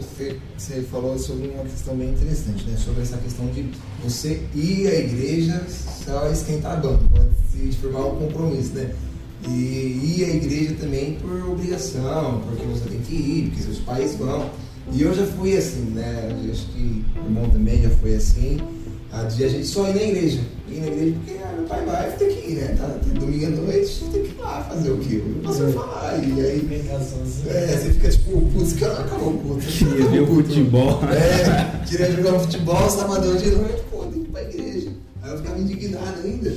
[0.02, 2.76] Você, você falou sobre uma questão bem interessante, né?
[2.76, 3.70] Sobre essa questão de
[4.02, 8.94] você ir à igreja só esquentar banco, antes de firmar um compromisso, né?
[9.48, 14.16] E ir à igreja também por obrigação, porque você tem que ir, porque seus pais
[14.16, 14.50] vão.
[14.92, 16.36] E eu já fui assim, né?
[16.50, 18.58] Acho que o irmão também já foi assim.
[19.12, 20.40] A gente só ir na igreja.
[20.68, 22.76] Ir na igreja porque ah, meu pai vai, tem que ir, né?
[22.78, 22.86] Tá,
[23.18, 25.22] domingo à noite, tem que lá fazer o quê?
[25.24, 25.72] Eu posso é.
[25.72, 26.18] falar.
[26.18, 26.86] E aí.
[27.46, 29.66] É, você fica tipo, putz, que hora acabou o culto?
[29.66, 31.00] Queria ver o futebol.
[31.04, 34.90] É, queria jogar um futebol, sábado de noite, pô, tem que ir pra igreja.
[35.22, 36.50] Aí eu ficava indignado ainda.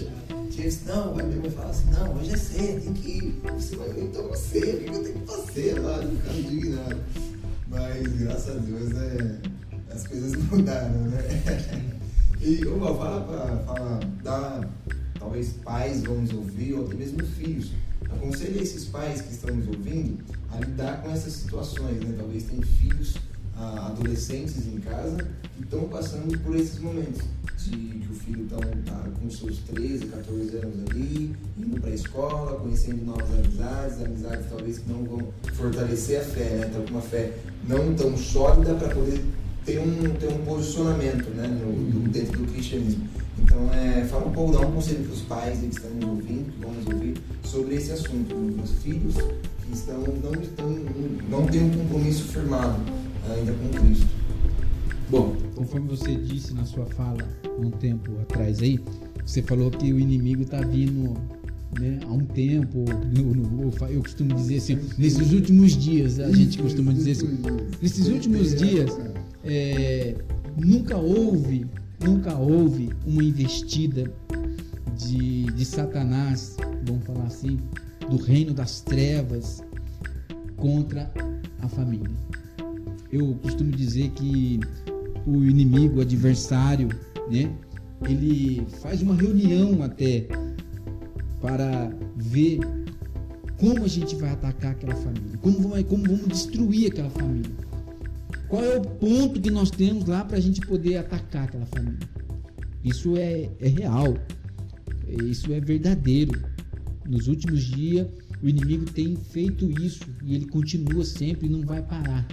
[0.50, 3.42] Tinha disse, não, vai minha mãe falava assim, não, hoje é cedo, tem que ir.
[3.56, 5.98] Você vai nem tão cedo, o que eu tenho que fazer lá?
[5.98, 6.98] Eu ficava indignado.
[7.68, 9.38] Mas graças a Deus, né?
[9.94, 11.92] As coisas mudaram, né?
[12.42, 14.70] E uma fala para fala, dar,
[15.26, 17.72] talvez pais vão nos ouvir, ou até mesmo filhos.
[18.10, 22.16] Aconselhe esses pais que estão nos ouvindo a lidar com essas situações, né?
[22.16, 23.16] Talvez tem filhos,
[23.58, 25.18] ah, adolescentes em casa
[25.56, 27.22] que estão passando por esses momentos.
[27.58, 31.96] De que o filho está tá com seus 13, 14 anos ali, indo para a
[31.96, 36.66] escola, conhecendo novas amizades, amizades talvez que não vão fortalecer a fé, né?
[36.68, 37.36] Tá com uma fé
[37.68, 39.20] não tão sólida para poder
[39.66, 43.08] tem um, tem um posicionamento né, no, dentro do cristianismo.
[43.40, 46.52] Então, é, fala um pouco, dá um conselho para os pais que estão nos ouvindo,
[46.52, 48.36] que vão nos ouvir, sobre esse assunto.
[48.64, 50.70] Os filhos que estão, não, estão,
[51.30, 52.80] não têm um compromisso firmado
[53.30, 54.08] ainda com Cristo.
[55.10, 57.28] Bom, conforme você disse na sua fala
[57.60, 58.80] um tempo atrás aí,
[59.26, 61.16] você falou que o inimigo está vindo
[61.80, 66.92] né, há um tempo, no, eu costumo dizer assim, nesses últimos dias, a gente costuma
[66.94, 67.38] dizer assim,
[67.82, 68.92] nesses últimos dias,
[69.46, 70.16] é,
[70.58, 71.66] nunca houve,
[72.04, 74.12] nunca houve uma investida
[74.98, 77.60] de, de Satanás, vamos assim,
[78.10, 79.64] do reino das trevas
[80.58, 81.12] contra
[81.62, 82.10] a família.
[83.12, 84.60] Eu costumo dizer que
[85.26, 86.90] o inimigo, o adversário,
[87.30, 87.52] né,
[88.04, 90.28] ele faz uma reunião até
[91.42, 92.60] para ver
[93.60, 97.65] como a gente vai atacar aquela família, como, vai, como vamos destruir aquela família.
[98.48, 102.08] Qual é o ponto que nós temos lá para a gente poder atacar aquela família?
[102.84, 104.16] Isso é, é real,
[105.24, 106.40] isso é verdadeiro.
[107.08, 108.08] Nos últimos dias,
[108.42, 112.28] o inimigo tem feito isso e ele continua sempre e não vai parar.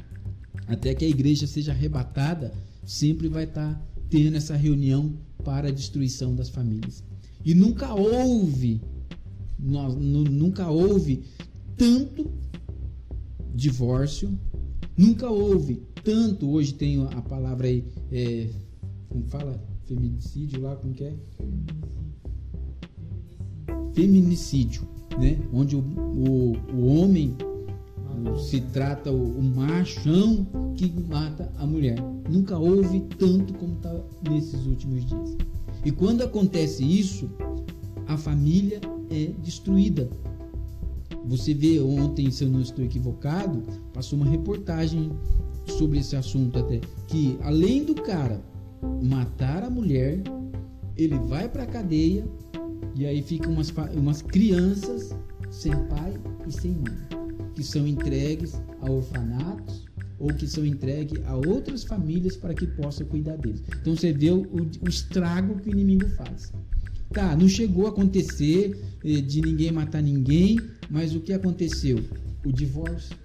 [0.67, 2.53] Até que a igreja seja arrebatada,
[2.85, 7.03] sempre vai estar tá tendo essa reunião para a destruição das famílias.
[7.45, 8.81] E nunca houve,
[9.59, 11.23] nunca houve
[11.77, 12.31] tanto
[13.55, 14.39] divórcio,
[14.97, 18.49] nunca houve tanto, hoje tem a palavra aí, é,
[19.09, 19.63] como fala?
[19.85, 21.15] Feminicídio lá, como que é?
[23.95, 25.39] Feminicídio, né?
[25.53, 27.37] Onde o, o, o homem
[28.39, 31.99] se trata o, o, machão que mata a mulher.
[32.31, 33.95] Nunca houve tanto como está
[34.29, 35.37] nesses últimos dias.
[35.85, 37.29] E quando acontece isso,
[38.07, 40.09] a família é destruída.
[41.27, 45.13] Você vê ontem, se eu não estou equivocado, passou uma reportagem
[45.67, 48.43] sobre esse assunto até que além do cara
[49.03, 50.21] matar a mulher,
[50.97, 52.27] ele vai para a cadeia
[52.95, 55.15] e aí ficam umas, umas crianças
[55.51, 56.15] sem pai
[56.47, 56.97] e sem mãe,
[57.55, 59.85] que são entregues a orfanatos
[60.19, 63.63] ou que são entregues a outras famílias para que possa cuidar deles.
[63.81, 66.53] Então você vê o, o estrago que o inimigo faz.
[67.13, 72.03] Tá, não chegou a acontecer eh, de ninguém matar ninguém, mas o que aconteceu?
[72.45, 73.17] O divórcio.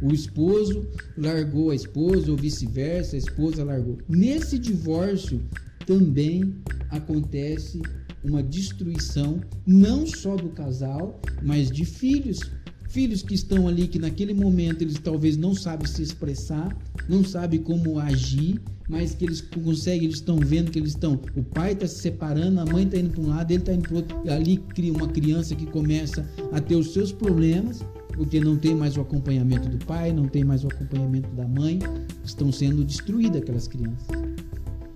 [0.00, 3.98] O esposo largou a esposa ou vice-versa, a esposa largou.
[4.08, 5.42] Nesse divórcio
[5.86, 6.54] também
[6.90, 7.80] acontece
[8.24, 12.40] uma destruição não só do casal, mas de filhos.
[12.88, 16.76] Filhos que estão ali que naquele momento eles talvez não sabem se expressar,
[17.08, 21.42] não sabem como agir, mas que eles conseguem, eles estão vendo que eles estão, o
[21.42, 23.92] pai está se separando, a mãe está indo para um lado, ele está indo para
[23.92, 28.40] o outro, e ali cria uma criança que começa a ter os seus problemas, porque
[28.40, 31.78] não tem mais o acompanhamento do pai, não tem mais o acompanhamento da mãe,
[32.24, 34.06] estão sendo destruídas aquelas crianças.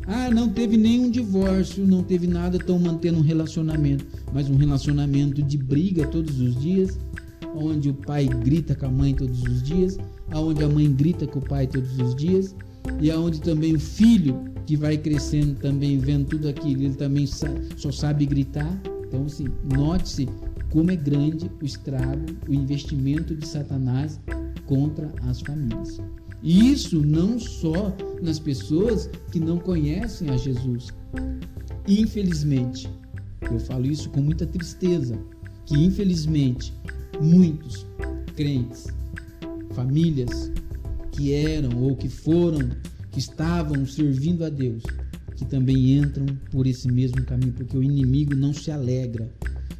[0.07, 5.43] Ah, não teve nenhum divórcio, não teve nada, estão mantendo um relacionamento, mas um relacionamento
[5.43, 6.99] de briga todos os dias,
[7.55, 9.99] onde o pai grita com a mãe todos os dias,
[10.31, 12.55] aonde a mãe grita com o pai todos os dias,
[13.01, 17.91] e aonde também o filho que vai crescendo também vendo tudo aquilo, ele também só
[17.91, 18.81] sabe gritar.
[19.07, 20.29] Então, assim, note-se
[20.71, 24.21] como é grande o estrago, o investimento de Satanás
[24.67, 26.01] contra as famílias.
[26.43, 30.89] E isso não só nas pessoas que não conhecem a Jesus.
[31.89, 32.89] Infelizmente,
[33.51, 35.19] eu falo isso com muita tristeza,
[35.67, 36.73] que infelizmente
[37.21, 37.85] muitos
[38.37, 38.87] crentes,
[39.75, 40.53] famílias
[41.13, 42.71] que eram ou que foram,
[43.11, 44.83] que estavam servindo a Deus,
[45.37, 49.31] que também entram por esse mesmo caminho, porque o inimigo não se alegra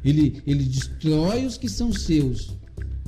[0.03, 2.57] ele, ele destrói os que são seus,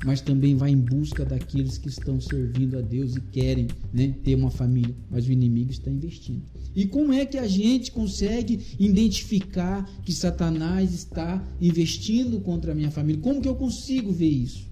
[0.05, 4.35] mas também vai em busca daqueles que estão servindo a Deus e querem né, ter
[4.35, 4.93] uma família.
[5.09, 6.43] Mas o inimigo está investindo.
[6.75, 12.91] E como é que a gente consegue identificar que Satanás está investindo contra a minha
[12.91, 13.21] família?
[13.21, 14.71] Como que eu consigo ver isso?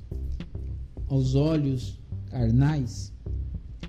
[1.07, 3.11] Aos olhos carnais,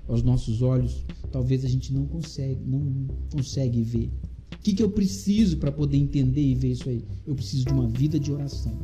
[0.07, 4.11] aos nossos olhos, talvez a gente não consegue, não consegue ver.
[4.53, 7.03] O que, que eu preciso para poder entender e ver isso aí?
[7.25, 8.77] Eu preciso de uma vida de oração.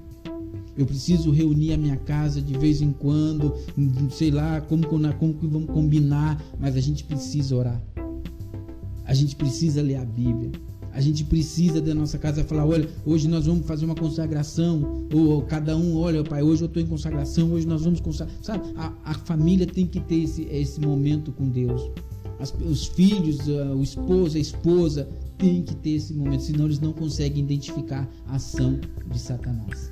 [0.77, 3.53] Eu preciso reunir a minha casa de vez em quando,
[4.12, 7.84] sei lá como, como que vamos combinar, mas a gente precisa orar.
[9.03, 10.51] A gente precisa ler a Bíblia.
[10.93, 15.08] A gente precisa da nossa casa falar: olha, hoje nós vamos fazer uma consagração.
[15.13, 18.36] Ou cada um, olha, pai, hoje eu estou em consagração, hoje nós vamos consagrar.
[18.41, 21.82] Sabe, a, a família tem que ter esse, esse momento com Deus.
[22.39, 26.93] As, os filhos, o esposo, a esposa tem que ter esse momento, senão eles não
[26.93, 28.80] conseguem identificar a ação
[29.12, 29.91] de Satanás.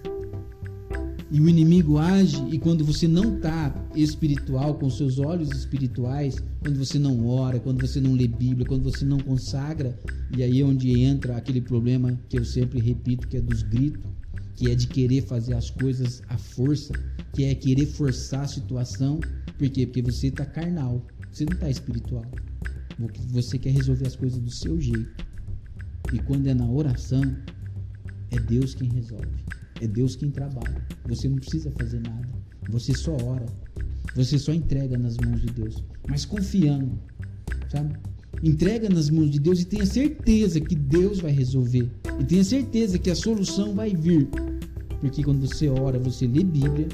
[1.30, 6.78] E o inimigo age, e quando você não está espiritual, com seus olhos espirituais, quando
[6.78, 9.98] você não ora, quando você não lê Bíblia, quando você não consagra,
[10.36, 14.06] e aí é onde entra aquele problema que eu sempre repito, que é dos gritos,
[14.56, 16.94] que é de querer fazer as coisas à força,
[17.34, 19.20] que é querer forçar a situação.
[19.58, 19.86] Por quê?
[19.86, 22.26] Porque você está carnal, você não está espiritual.
[23.30, 25.26] Você quer resolver as coisas do seu jeito.
[26.12, 27.22] E quando é na oração,
[28.32, 29.28] é Deus quem resolve.
[29.82, 30.86] É Deus quem trabalha.
[31.08, 32.28] Você não precisa fazer nada.
[32.70, 33.46] Você só ora.
[34.16, 35.84] Você só entrega nas mãos de Deus.
[36.08, 36.98] Mas confiando,
[37.70, 37.96] sabe?
[38.44, 41.90] Entrega nas mãos de Deus e tenha certeza que Deus vai resolver.
[42.20, 44.28] E tenha certeza que a solução vai vir.
[45.00, 46.88] Porque quando você ora, você lê Bíblia,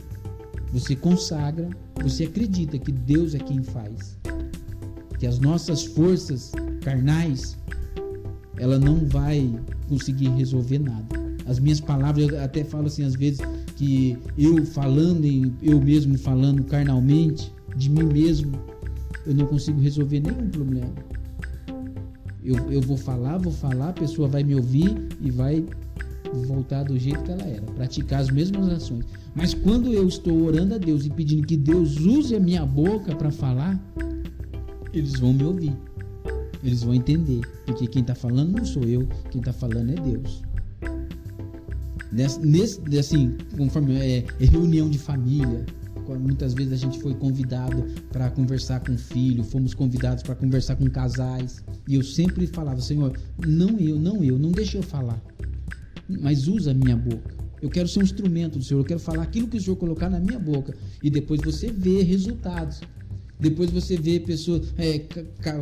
[0.71, 1.69] você consagra,
[2.01, 4.17] você acredita que Deus é quem faz.
[5.19, 7.57] Que as nossas forças carnais,
[8.57, 9.53] ela não vai
[9.87, 11.22] conseguir resolver nada.
[11.45, 13.39] As minhas palavras, eu até falo assim às vezes
[13.75, 18.51] que eu falando, em, eu mesmo falando carnalmente, de mim mesmo,
[19.25, 20.93] eu não consigo resolver nenhum problema.
[22.43, 25.65] Eu, eu vou falar, vou falar, a pessoa vai me ouvir e vai
[26.47, 29.05] voltar do jeito que ela era, praticar as mesmas ações.
[29.35, 33.15] Mas quando eu estou orando a Deus e pedindo que Deus use a minha boca
[33.15, 33.79] para falar,
[34.93, 35.75] eles vão me ouvir.
[36.63, 37.41] Eles vão entender.
[37.65, 40.41] Porque quem está falando não sou eu, quem está falando é Deus.
[42.13, 45.65] Nesse, assim, conforme é, é reunião de família,
[46.19, 50.87] muitas vezes a gente foi convidado para conversar com filho, fomos convidados para conversar com
[50.89, 55.19] casais, e eu sempre falava, Senhor, não eu, não eu, não deixe eu falar,
[56.07, 57.33] mas usa a minha boca.
[57.61, 60.09] Eu quero ser um instrumento do Senhor, eu quero falar aquilo que o Senhor colocar
[60.09, 62.81] na minha boca, e depois você vê resultados.
[63.43, 65.05] Depois você vê pessoas, é,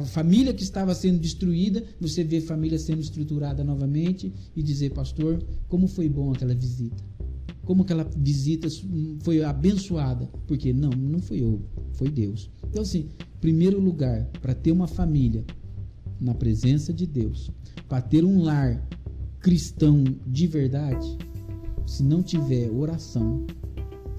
[0.05, 5.87] família que estava sendo destruída, você vê família sendo estruturada novamente e dizer, pastor, como
[5.87, 7.03] foi bom aquela visita.
[7.63, 8.67] Como aquela visita
[9.21, 10.29] foi abençoada.
[10.45, 11.59] Porque não, não fui eu,
[11.93, 12.51] foi Deus.
[12.69, 13.09] Então, assim,
[13.39, 15.43] primeiro lugar, para ter uma família
[16.19, 17.49] na presença de Deus,
[17.89, 18.87] para ter um lar
[19.39, 21.17] cristão de verdade,
[21.87, 23.43] se não tiver oração,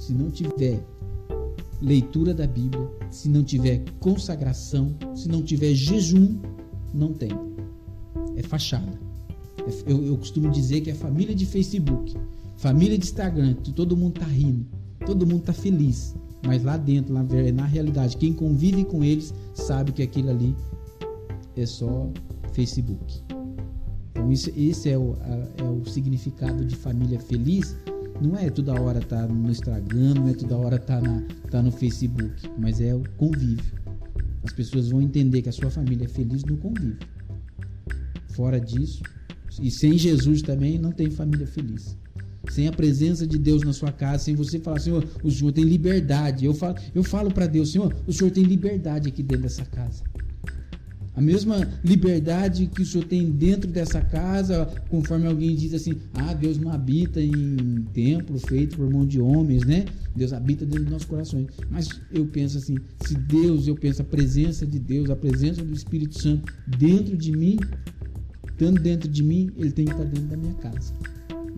[0.00, 0.84] se não tiver
[1.82, 6.38] leitura da Bíblia, se não tiver consagração, se não tiver jejum,
[6.94, 7.30] não tem.
[8.36, 8.98] É fachada.
[9.58, 12.16] É, eu, eu costumo dizer que é família de Facebook,
[12.56, 14.64] família de Instagram, todo mundo tá rindo,
[15.04, 16.14] todo mundo tá feliz.
[16.44, 20.56] Mas lá dentro, na realidade, quem convive com eles sabe que aquilo ali
[21.56, 22.10] é só
[22.52, 23.22] Facebook.
[24.10, 27.76] Então, isso, esse é o, a, é o significado de família feliz
[28.22, 31.72] não é toda hora tá no Instagram, não é toda hora tá, na, tá no
[31.72, 33.82] Facebook, mas é o convívio.
[34.44, 36.98] As pessoas vão entender que a sua família é feliz no convívio.
[38.28, 39.02] Fora disso,
[39.60, 41.96] e sem Jesus também não tem família feliz.
[42.50, 45.64] Sem a presença de Deus na sua casa, sem você falar, Senhor, o Senhor tem
[45.64, 46.44] liberdade.
[46.44, 50.02] Eu falo, eu falo para Deus, Senhor, o Senhor tem liberdade aqui dentro dessa casa.
[51.14, 56.32] A mesma liberdade que o Senhor tem dentro dessa casa, conforme alguém diz assim: ah,
[56.32, 59.84] Deus não habita em templo feito por mão de homens, né?
[60.16, 61.48] Deus habita dentro dos nossos corações.
[61.70, 65.74] Mas eu penso assim: se Deus, eu penso a presença de Deus, a presença do
[65.74, 67.58] Espírito Santo dentro de mim,
[68.50, 70.94] estando dentro de mim, ele tem que estar dentro da minha casa.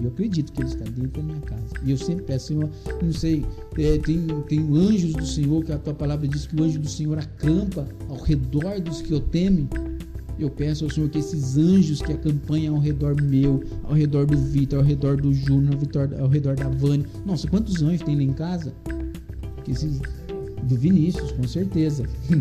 [0.01, 1.75] Eu acredito que Ele está dentro da minha casa.
[1.85, 2.69] E eu sempre peço, Senhor,
[3.03, 3.45] não sei,
[3.79, 6.89] é, tem, tem anjos do Senhor, que a tua palavra diz que o anjo do
[6.89, 9.69] Senhor acampa ao redor dos que o temem.
[10.39, 14.37] Eu peço ao Senhor que esses anjos que acompanham ao redor meu, ao redor do
[14.37, 15.79] Vitor, ao redor do Júnior,
[16.19, 17.07] ao redor da Vânia.
[17.25, 18.75] Nossa, quantos anjos tem lá em casa?
[19.65, 20.01] Que esses,
[20.65, 22.05] do Vinícius, com certeza.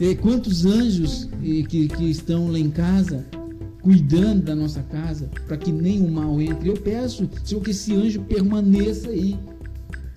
[0.00, 3.24] é, é, quantos anjos que, que estão lá em casa
[3.82, 6.68] cuidando da nossa casa, para que nenhum mal entre.
[6.68, 9.36] Eu peço, Senhor, que esse anjo permaneça aí.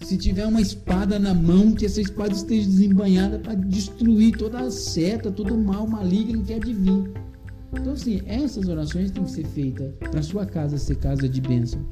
[0.02, 4.70] Se tiver uma espada na mão, que essa espada esteja desembanhada para destruir toda a
[4.70, 7.12] seta, todo o mal maligno que há de vir.
[7.74, 11.84] Então, assim, essas orações têm que ser feitas para sua casa ser casa de bênção.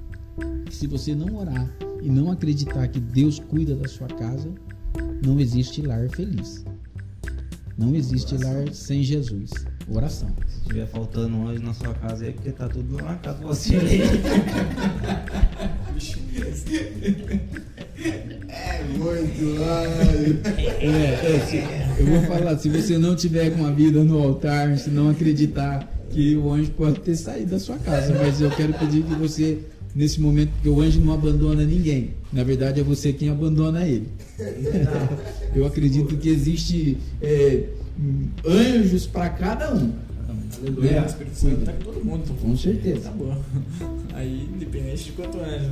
[0.70, 1.70] Se você não orar
[2.02, 4.50] e não acreditar que Deus cuida da sua casa,
[5.26, 6.64] não existe lar feliz.
[7.78, 9.52] Não existe lar sem Jesus.
[9.90, 10.30] Oração.
[10.48, 13.46] Se estiver faltando um anjo na sua casa é porque tá tudo na casa de
[13.46, 13.76] você.
[18.48, 20.40] é muito anjo.
[20.80, 21.58] É, é, se,
[22.00, 25.88] eu vou falar, se você não tiver com a vida no altar, se não acreditar
[26.10, 29.60] que o anjo pode ter saído da sua casa, mas eu quero pedir que você
[29.96, 32.12] nesse momento, porque o anjo não abandona ninguém.
[32.32, 34.08] Na verdade, é você quem abandona ele.
[35.56, 37.66] Eu acredito que existe é,
[38.46, 39.94] anjos para cada um.
[40.60, 42.34] Aleluia, é, o Espírito Santo está com todo mundo.
[42.42, 43.02] Com certeza.
[43.02, 43.38] Tá bom.
[44.14, 45.72] Aí, independente de quanto anjo.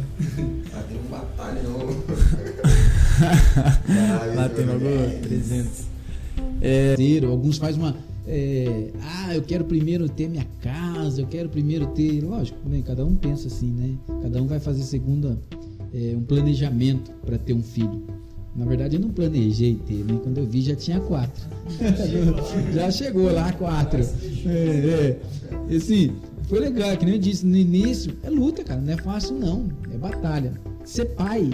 [0.73, 1.77] Lá tem um batalhão.
[4.35, 4.85] Lá tem logo
[5.21, 5.85] 300.
[6.61, 6.95] É,
[7.25, 7.95] alguns fazem uma.
[8.27, 12.21] É, ah, eu quero primeiro ter minha casa, eu quero primeiro ter.
[12.21, 12.83] Lógico, né?
[12.85, 13.95] cada um pensa assim, né?
[14.21, 15.39] Cada um vai fazer segundo
[15.93, 18.03] é, um planejamento para ter um filho.
[18.55, 20.19] Na verdade, eu não planejei ter, né?
[20.21, 21.43] Quando eu vi, já tinha quatro.
[22.73, 24.01] já chegou lá quatro.
[24.45, 25.17] É,
[25.71, 25.75] é.
[25.75, 26.13] Assim,
[26.47, 28.81] foi legal, que nem eu disse no início, é luta, cara.
[28.81, 29.69] Não é fácil, não.
[29.93, 30.53] É batalha.
[30.83, 31.49] Ser pai,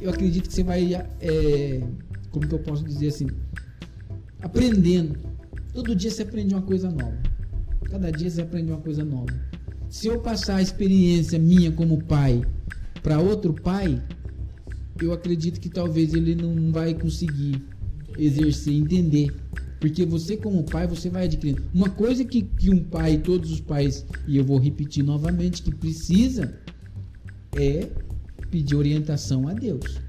[0.00, 0.94] eu acredito que você vai.
[1.20, 1.82] É,
[2.30, 3.26] como que eu posso dizer assim?
[4.40, 5.18] Aprendendo.
[5.74, 7.18] Todo dia você aprende uma coisa nova.
[7.90, 9.32] Cada dia você aprende uma coisa nova.
[9.90, 12.42] Se eu passar a experiência minha como pai
[13.02, 14.02] para outro pai,
[15.00, 17.62] eu acredito que talvez ele não vai conseguir
[18.18, 19.34] exercer, entender.
[19.80, 21.62] Porque você, como pai, você vai adquirindo.
[21.74, 25.74] Uma coisa que, que um pai, todos os pais, e eu vou repetir novamente, que
[25.74, 26.58] precisa
[27.56, 27.88] é
[28.50, 30.00] pedir orientação a Deus.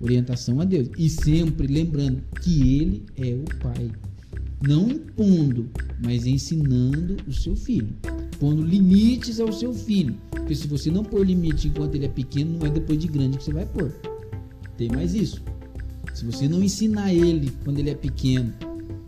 [0.00, 0.88] Orientação a Deus.
[0.98, 3.90] E sempre lembrando que Ele é o Pai.
[4.66, 5.68] Não impondo,
[6.04, 7.88] mas ensinando o seu filho.
[8.38, 10.16] Pondo limites ao seu filho.
[10.30, 13.38] Porque se você não pôr limite enquanto ele é pequeno, não é depois de grande
[13.38, 13.92] que você vai pôr.
[14.76, 15.42] Tem mais isso.
[16.14, 18.52] Se você não ensinar ele quando ele é pequeno,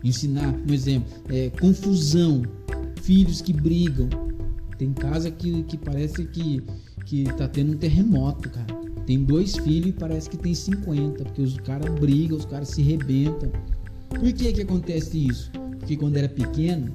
[0.03, 2.43] ensinar, por exemplo, é, confusão,
[3.01, 4.09] filhos que brigam.
[4.77, 6.61] Tem casa que, que parece que,
[7.05, 8.73] que tá tendo um terremoto, cara.
[9.05, 12.81] Tem dois filhos e parece que tem 50, porque os caras brigam, os caras se
[12.81, 13.51] rebentam.
[14.09, 15.51] Por que que acontece isso?
[15.79, 16.91] Porque quando era pequeno,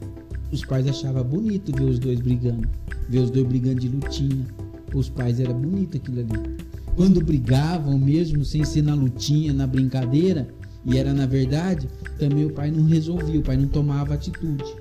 [0.53, 2.69] os pais achavam bonito ver os dois brigando,
[3.09, 4.47] ver os dois brigando de lutinha.
[4.95, 6.57] Os pais era bonito aquilo ali.
[6.97, 10.49] Quando brigavam mesmo sem ser na lutinha, na brincadeira,
[10.85, 11.89] e era na verdade,
[12.19, 14.75] também o pai não resolvia, o pai não tomava atitude.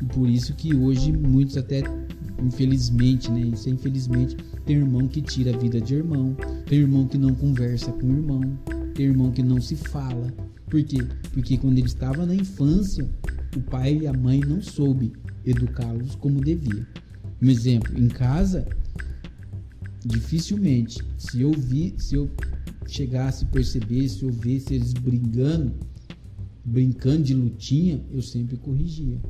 [0.00, 1.82] E por isso que hoje muitos até
[2.42, 3.40] infelizmente, né?
[3.40, 7.34] Isso é infelizmente, tem irmão que tira a vida de irmão, tem irmão que não
[7.34, 8.40] conversa com o irmão,
[8.94, 10.32] tem irmão que não se fala.
[10.68, 10.98] Por quê?
[11.32, 13.08] Porque quando ele estava na infância,
[13.56, 15.12] o pai e a mãe não soube
[15.44, 16.86] educá-los como devia.
[17.40, 18.66] Um exemplo, em casa,
[20.04, 22.30] dificilmente, se eu vi, se eu
[22.86, 25.74] chegasse a perceber, se eu visse eles brigando,
[26.64, 29.20] brincando de lutinha, eu sempre corrigia.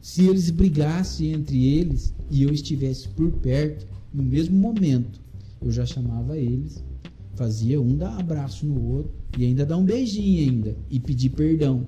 [0.00, 5.20] Se eles brigassem entre eles e eu estivesse por perto, no mesmo momento,
[5.62, 6.82] eu já chamava eles,
[7.40, 11.86] fazia um dar abraço no outro e ainda dar um beijinho ainda e pedir perdão.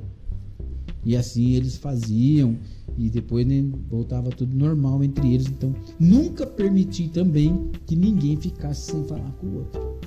[1.05, 2.57] E assim eles faziam
[2.96, 5.48] e depois né, voltava tudo normal entre eles.
[5.48, 9.98] Então, nunca permiti também que ninguém ficasse sem falar com o outro.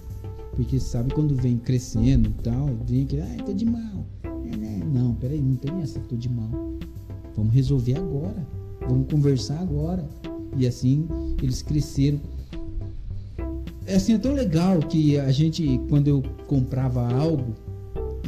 [0.55, 4.03] Porque sabe quando vem crescendo e tal, vem aquele, ah, tô de mal.
[4.91, 6.49] Não, peraí, não tem essa, tô de mal.
[7.35, 8.47] Vamos resolver agora.
[8.89, 10.07] Vamos conversar agora.
[10.57, 11.07] E assim
[11.39, 12.19] eles cresceram.
[13.87, 17.53] É assim, é tão legal que a gente, quando eu comprava algo,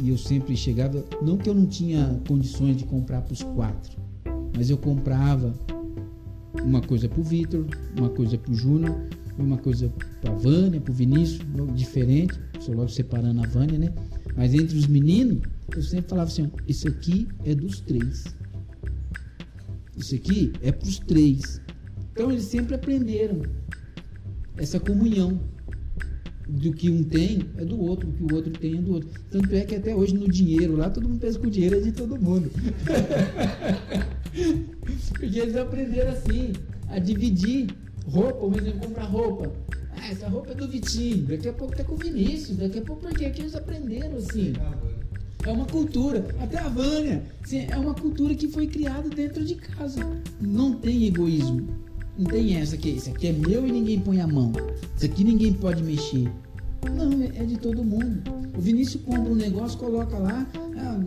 [0.00, 3.98] e eu sempre chegava, não que eu não tinha condições de comprar para os quatro,
[4.56, 5.52] mas eu comprava
[6.62, 8.96] uma coisa para o Vitor, uma coisa para o Júnior,
[9.36, 11.40] uma coisa para a Vânia, para o Vinícius,
[11.74, 13.92] diferente, só logo separando a Vânia, né?
[14.36, 15.42] Mas entre os meninos,
[15.74, 18.24] eu sempre falava assim: isso aqui é dos três.
[19.96, 21.60] Isso aqui é para os três.
[22.12, 23.42] Então eles sempre aprenderam
[24.58, 25.40] essa comunhão
[26.48, 29.08] do que um tem é do outro, o que o outro tem é do outro.
[29.30, 31.80] Tanto é que até hoje no dinheiro lá todo mundo pensa que o dinheiro é
[31.80, 32.50] de todo mundo.
[35.18, 36.52] Porque eles aprenderam assim
[36.88, 37.68] a dividir
[38.06, 39.52] roupa, por exemplo, comprar roupa.
[39.96, 42.82] Ah, essa roupa é do Vitinho, daqui a pouco tá com o Vinícius, daqui a
[42.82, 44.52] pouco porque aqui eles aprenderam assim.
[45.44, 49.54] É uma cultura, até a Vânia, assim, é uma cultura que foi criada dentro de
[49.54, 50.00] casa.
[50.40, 51.87] Não tem egoísmo.
[52.18, 54.50] Não tem essa aqui, isso aqui é meu e ninguém põe a mão.
[54.96, 56.28] Isso aqui ninguém pode mexer.
[56.92, 58.20] Não, é, é de todo mundo.
[58.56, 60.44] O Vinícius compra um negócio, coloca lá.
[60.76, 61.00] Ah,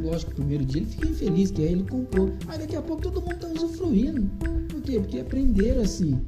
[0.00, 2.30] lógico, primeiro dia ele fica infeliz, que aí ele comprou.
[2.46, 4.22] Mas daqui a pouco todo mundo está usufruindo.
[4.68, 5.00] Por quê?
[5.00, 6.20] Porque aprenderam assim.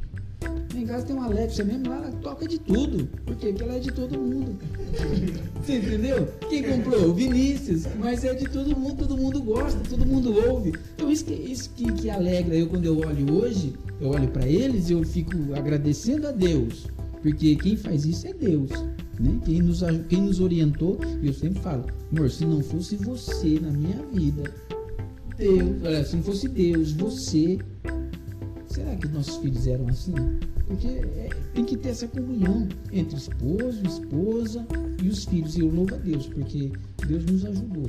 [0.74, 3.06] Em casa tem uma Alexa mesmo, lá ela toca de tudo.
[3.24, 3.48] Por quê?
[3.48, 4.56] Porque ela é de todo mundo.
[5.62, 6.28] Você entendeu?
[6.48, 7.14] Quem comprou?
[7.14, 7.84] Vinícius.
[7.98, 10.74] Mas é de todo mundo, todo mundo gosta, todo mundo ouve.
[10.94, 14.46] Então isso que, isso que, que alegra eu quando eu olho hoje, eu olho para
[14.46, 16.86] eles e eu fico agradecendo a Deus.
[17.22, 18.70] Porque quem faz isso é Deus.
[19.18, 19.40] Né?
[19.44, 24.02] Quem, nos, quem nos orientou, eu sempre falo, amor, se não fosse você na minha
[24.12, 24.42] vida,
[25.36, 27.58] Deus, se não fosse Deus, você,
[28.74, 30.12] será que nossos filhos eram assim?
[30.66, 34.66] Porque é, tem que ter essa comunhão entre esposo, esposa
[35.02, 35.56] e os filhos.
[35.56, 36.72] E eu louvo a Deus, porque
[37.06, 37.86] Deus nos ajudou.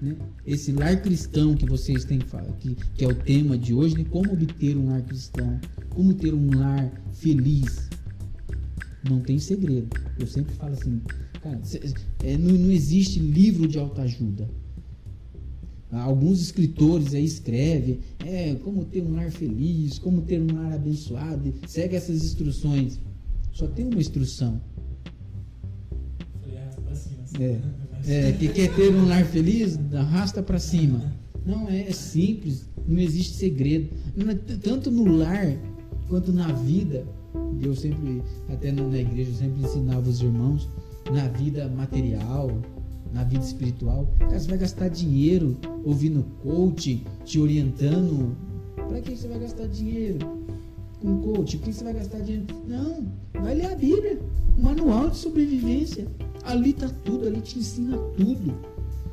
[0.00, 0.16] Né?
[0.46, 2.20] Esse lar cristão que vocês têm
[2.58, 4.04] que, que é o tema de hoje, né?
[4.10, 5.60] como obter um lar cristão,
[5.90, 7.90] como ter um lar feliz.
[9.08, 9.88] Não tem segredo.
[10.18, 11.02] Eu sempre falo assim,
[11.42, 11.60] cara,
[12.22, 14.48] é, não, não existe livro de autoajuda.
[16.02, 21.52] Alguns escritores aí escrevem é, como ter um lar feliz, como ter um lar abençoado,
[21.66, 23.00] segue essas instruções.
[23.52, 24.60] Só tem uma instrução.
[27.38, 27.58] É,
[28.06, 31.12] é, que quer ter um lar feliz, arrasta para cima.
[31.44, 33.90] Não, é, é, simples, não existe segredo.
[34.62, 35.56] Tanto no lar
[36.08, 37.06] quanto na vida,
[37.60, 40.68] eu sempre, até na igreja, eu sempre ensinava os irmãos,
[41.12, 42.50] na vida material,
[43.14, 44.12] na vida espiritual.
[44.30, 48.36] Você vai gastar dinheiro ouvindo coach, te orientando.
[48.76, 50.44] Para que você vai gastar dinheiro?
[51.04, 51.58] com coach?
[51.58, 52.46] Por que você vai gastar dinheiro?
[52.66, 54.18] Não, vai ler a Bíblia,
[54.56, 56.06] o manual de sobrevivência.
[56.42, 58.54] Ali tá tudo, ali te ensina tudo.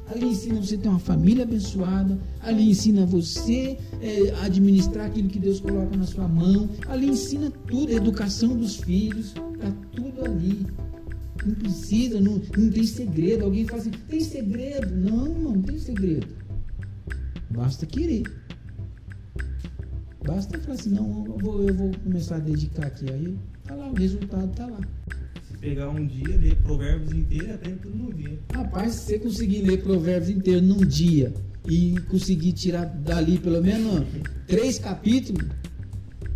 [0.08, 2.18] Ali ensina você ter uma família abençoada.
[2.41, 6.70] Ali ensina você é, administrar aquilo que Deus coloca na sua mão.
[6.88, 9.34] Ali ensina tudo, a educação dos filhos.
[9.54, 10.66] Está tudo ali.
[11.46, 13.46] Não precisa, não, não tem segredo.
[13.46, 14.96] Alguém fala assim, tem segredo?
[14.96, 16.28] Não, não tem segredo.
[17.50, 18.24] Basta querer.
[20.26, 23.12] Basta falar assim, não, eu vou, eu vou começar a dedicar aqui.
[23.12, 24.80] Aí tá lá, o resultado tá lá
[25.62, 28.39] pegar um dia, ler Provérbios inteiro, aprende tudo num dia.
[28.52, 31.32] Rapaz, se você conseguir ler Provérbios inteiro num dia
[31.70, 34.08] e conseguir tirar dali pelo menos
[34.48, 35.48] três capítulos,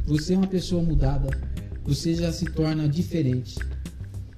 [0.05, 1.35] você é uma pessoa mudada.
[1.83, 3.57] Você já se torna diferente.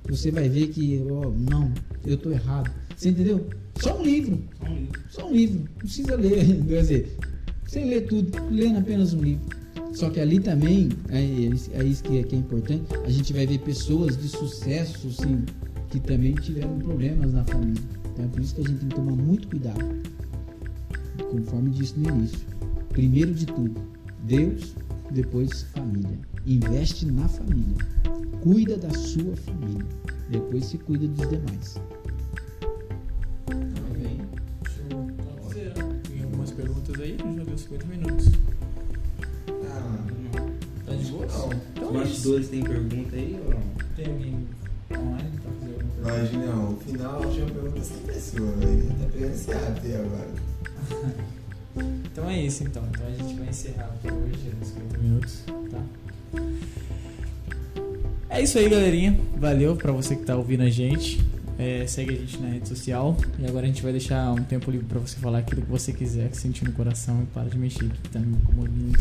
[0.10, 1.72] Você vai ver que, oh, não,
[2.06, 2.72] eu estou errado.
[2.96, 3.48] Você entendeu?
[3.80, 4.42] Só um livro.
[4.60, 5.02] Só um livro.
[5.10, 5.60] Só um livro.
[5.60, 6.46] Não precisa ler.
[6.68, 7.18] Quer dizer,
[7.66, 9.46] você lê tudo, lendo apenas um livro.
[9.94, 13.48] Só que ali também, é, é isso que é, que é importante, a gente vai
[13.48, 15.44] ver pessoas de sucesso, sim,
[15.90, 17.82] que também tiveram problemas na família.
[18.14, 19.84] Então é por isso que a gente tem que tomar muito cuidado.
[21.32, 22.40] Conforme disse no início.
[22.90, 23.82] Primeiro de tudo,
[24.24, 24.76] Deus,
[25.12, 26.20] depois família.
[26.48, 27.76] Investe na família.
[28.42, 29.86] Cuida da sua família.
[30.30, 31.76] Depois se cuida dos demais.
[33.92, 34.22] Bem,
[34.64, 38.28] deixa eu Tem algumas perguntas aí, já deu 50 minutos.
[40.86, 41.26] Tá de boa?
[41.26, 41.50] Não.
[41.76, 43.62] Então Os é bastidores tem pergunta aí ou não?
[43.98, 44.48] Tem alguém
[44.98, 46.02] online pra fazer alguma pergunta?
[46.02, 48.88] Vai, Julião, o final tinha uma pergunta sem pessoa, velho.
[48.88, 50.30] Tá pegando esse até agora.
[52.06, 52.88] então é isso então.
[52.88, 56.07] Então a gente vai encerrar por hoje, nos 50 minutos, tá?
[58.30, 59.18] É isso aí, galerinha.
[59.38, 61.20] Valeu pra você que tá ouvindo a gente.
[61.60, 63.18] É, segue a gente na rede social.
[63.40, 65.92] E agora a gente vai deixar um tempo livre pra você falar aquilo que você
[65.92, 69.00] quiser, que sentir no coração e para de mexer, que tá me incomodando muito.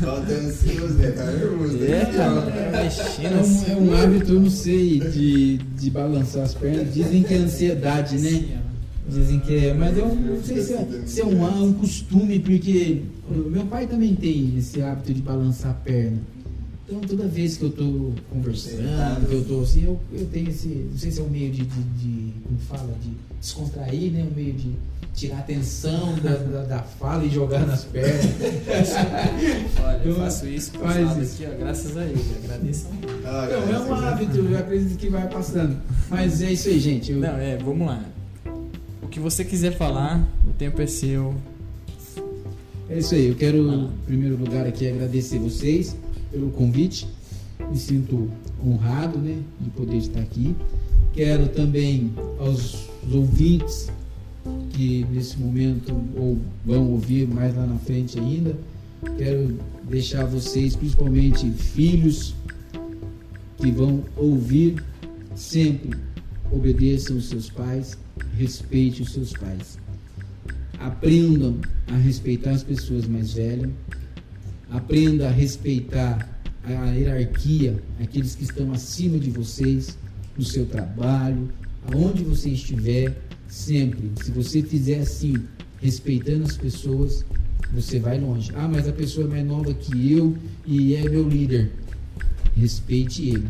[0.00, 1.10] Tá ansioso, né?
[1.10, 1.90] Tá nervoso, né?
[1.90, 3.72] É, tá, tá mexendo É um, assim.
[3.72, 6.94] é um hábito, eu não sei, de, de balançar as pernas.
[6.94, 8.61] Dizem que é ansiedade, né?
[9.08, 13.02] Dizem que é, mas eu não sei se é, se é um, um costume, porque
[13.28, 16.18] meu pai também tem esse hábito de balançar a perna.
[16.86, 20.68] Então toda vez que eu estou conversando, que eu estou assim, eu, eu tenho esse,
[20.68, 24.26] não sei se é um meio de, de, de como fala, de descontrair, né?
[24.30, 24.70] Um meio de
[25.14, 28.24] tirar a atenção da, da, da fala e jogar nas pernas.
[29.84, 31.42] Olha, eu Eu faço isso lado isso.
[31.42, 32.24] aqui, ó, graças a ele.
[32.44, 33.22] Agradeço a ele.
[33.24, 35.76] Ah, Não, é um hábito, eu acredito que vai passando.
[36.08, 37.12] Mas é isso aí, gente.
[37.12, 38.02] Eu, Não, é, vamos lá.
[39.12, 41.34] Que você quiser falar, o tempo é seu.
[42.88, 45.94] É isso aí, eu quero, em primeiro lugar, aqui agradecer vocês
[46.30, 47.06] pelo convite.
[47.70, 48.30] Me sinto
[48.64, 50.56] honrado, né, de poder estar aqui.
[51.12, 53.92] Quero também aos ouvintes
[54.70, 58.56] que nesse momento ou vão ouvir mais lá na frente ainda,
[59.18, 62.34] quero deixar vocês, principalmente filhos,
[63.58, 64.82] que vão ouvir
[65.36, 66.00] sempre
[66.50, 67.98] obedeçam os seus pais,
[68.36, 69.78] respeite os seus pais.
[70.78, 73.70] Aprendam a respeitar as pessoas mais velhas.
[74.70, 76.28] Aprenda a respeitar
[76.64, 79.98] a hierarquia, aqueles que estão acima de vocês,
[80.36, 81.50] no seu trabalho,
[81.90, 83.16] aonde você estiver,
[83.48, 84.10] sempre.
[84.22, 85.34] Se você fizer assim,
[85.80, 87.24] respeitando as pessoas,
[87.74, 88.50] você vai longe.
[88.54, 90.36] Ah, mas a pessoa é mais nova que eu
[90.66, 91.72] e é meu líder.
[92.56, 93.48] Respeite ele,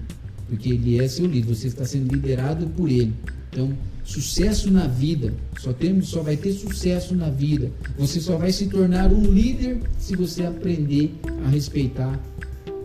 [0.48, 1.54] porque ele é seu líder.
[1.54, 3.12] Você está sendo liderado por ele.
[3.50, 3.72] Então,
[4.12, 7.70] sucesso na vida, só temos, só vai ter sucesso na vida.
[7.98, 11.14] Você só vai se tornar um líder se você aprender
[11.46, 12.20] a respeitar,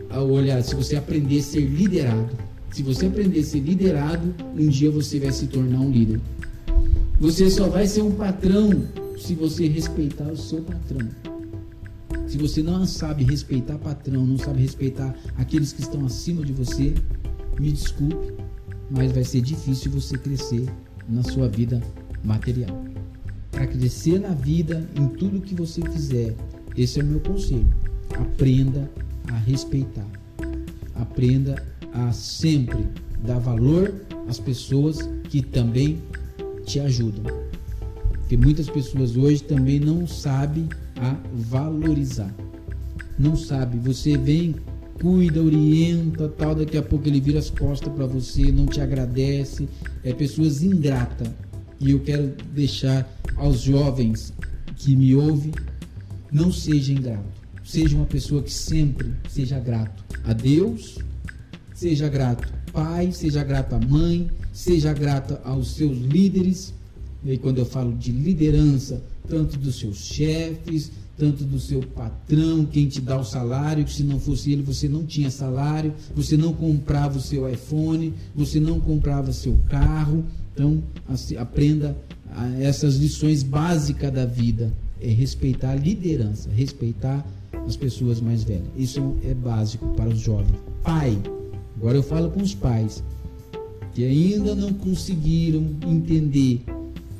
[0.09, 2.29] a olhar, se você aprender a ser liderado.
[2.71, 6.21] Se você aprender a ser liderado, um dia você vai se tornar um líder.
[7.19, 11.09] Você só vai ser um patrão se você respeitar o seu patrão.
[12.27, 16.93] Se você não sabe respeitar patrão, não sabe respeitar aqueles que estão acima de você,
[17.59, 18.33] me desculpe,
[18.89, 20.67] mas vai ser difícil você crescer
[21.07, 21.81] na sua vida
[22.23, 22.83] material.
[23.51, 26.35] Para crescer na vida, em tudo que você fizer,
[26.75, 27.67] esse é o meu conselho.
[28.15, 28.89] Aprenda
[29.29, 30.05] a respeitar.
[30.95, 32.85] Aprenda a sempre
[33.25, 33.93] dar valor
[34.27, 34.99] às pessoas
[35.29, 36.01] que também
[36.65, 37.23] te ajudam.
[38.11, 42.33] Porque muitas pessoas hoje também não sabem a valorizar.
[43.17, 44.55] Não sabe, você vem,
[45.01, 49.67] cuida, orienta, tal, daqui a pouco ele vira as costas para você, não te agradece,
[50.03, 51.33] é pessoas ingrata.
[51.79, 54.33] E eu quero deixar aos jovens
[54.75, 55.51] que me ouvem,
[56.31, 57.37] não seja ingrato.
[57.63, 60.97] Seja uma pessoa que sempre seja grato a Deus,
[61.73, 66.73] seja grato pai, seja grato à mãe, seja grato aos seus líderes.
[67.25, 72.87] E quando eu falo de liderança, tanto dos seus chefes, tanto do seu patrão, quem
[72.87, 76.53] te dá o salário, que se não fosse ele você não tinha salário, você não
[76.53, 80.23] comprava o seu iPhone, você não comprava seu carro.
[80.53, 81.95] Então, assim, aprenda
[82.59, 84.71] essas lições básicas da vida.
[85.01, 87.25] É respeitar a liderança, respeitar
[87.65, 88.67] as pessoas mais velhas.
[88.75, 90.57] Isso é básico para os jovens.
[90.83, 91.17] Pai,
[91.75, 93.03] agora eu falo com os pais
[93.93, 96.63] que ainda não conseguiram entender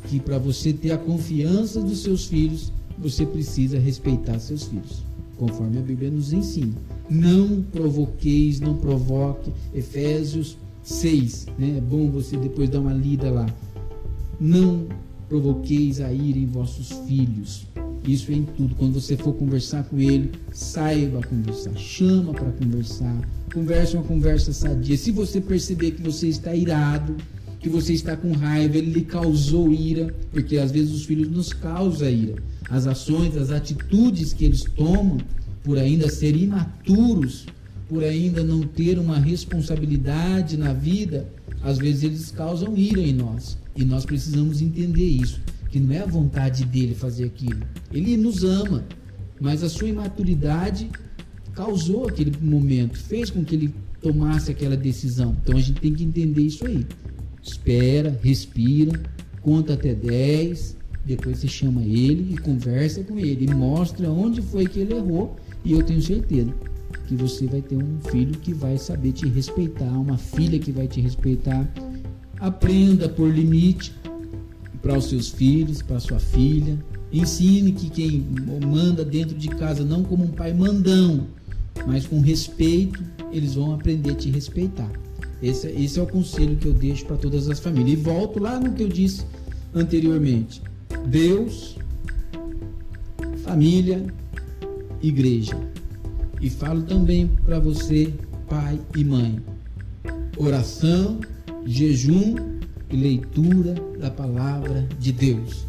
[0.07, 5.03] que para você ter a confiança dos seus filhos, você precisa respeitar seus filhos,
[5.37, 6.73] conforme a Bíblia nos ensina.
[7.09, 9.51] Não provoqueis, não provoque.
[9.73, 11.75] Efésios 6, né?
[11.77, 13.45] É bom você depois dar uma lida lá.
[14.39, 14.87] Não
[15.27, 17.67] provoqueis a ira em vossos filhos.
[18.07, 18.73] Isso é em tudo.
[18.75, 21.75] Quando você for conversar com ele, saiba conversar.
[21.75, 23.29] Chama para conversar.
[23.53, 24.97] Converse uma conversa sadia.
[24.97, 27.17] Se você perceber que você está irado,
[27.67, 31.51] que você está com raiva, ele lhe causou ira, porque às vezes os filhos nos
[31.51, 32.35] causam ira
[32.69, 35.17] as ações, as atitudes que eles tomam,
[35.63, 37.45] por ainda ser imaturos,
[37.89, 41.27] por ainda não ter uma responsabilidade na vida,
[41.61, 43.57] às vezes eles causam ira em nós.
[43.75, 47.61] E nós precisamos entender isso, que não é a vontade dele fazer aquilo.
[47.91, 48.83] Ele nos ama,
[49.39, 50.89] mas a sua imaturidade
[51.53, 55.35] causou aquele momento, fez com que ele tomasse aquela decisão.
[55.43, 56.85] Então a gente tem que entender isso aí.
[57.47, 58.99] Espera, respira,
[59.41, 60.75] conta até 10,
[61.05, 65.37] depois você chama ele e conversa com ele e mostra onde foi que ele errou.
[65.63, 66.53] E eu tenho certeza
[67.07, 70.87] que você vai ter um filho que vai saber te respeitar, uma filha que vai
[70.87, 71.65] te respeitar.
[72.37, 73.95] Aprenda por limite
[74.81, 76.77] para os seus filhos, para sua filha.
[77.13, 78.25] Ensine que quem
[78.67, 81.27] manda dentro de casa, não como um pai mandão,
[81.87, 84.91] mas com respeito, eles vão aprender a te respeitar.
[85.41, 87.99] Esse, esse é o conselho que eu deixo para todas as famílias.
[87.99, 89.23] E volto lá no que eu disse
[89.73, 90.61] anteriormente.
[91.05, 91.77] Deus,
[93.43, 94.05] família,
[95.01, 95.57] igreja.
[96.41, 98.13] E falo também para você,
[98.47, 99.39] pai e mãe.
[100.37, 101.19] Oração,
[101.65, 102.35] jejum
[102.91, 105.65] e leitura da palavra de Deus.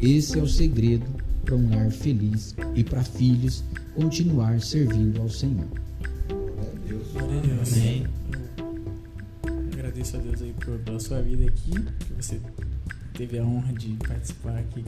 [0.00, 1.06] Esse é o segredo
[1.44, 3.62] para um lar feliz e para filhos
[3.94, 5.66] continuar servindo ao Senhor.
[7.12, 7.72] Glória a Deus.
[7.72, 8.06] Amém.
[9.96, 12.40] Agradeço a Deus aí por, pela sua vida aqui, que você
[13.14, 14.84] teve a honra de participar aqui.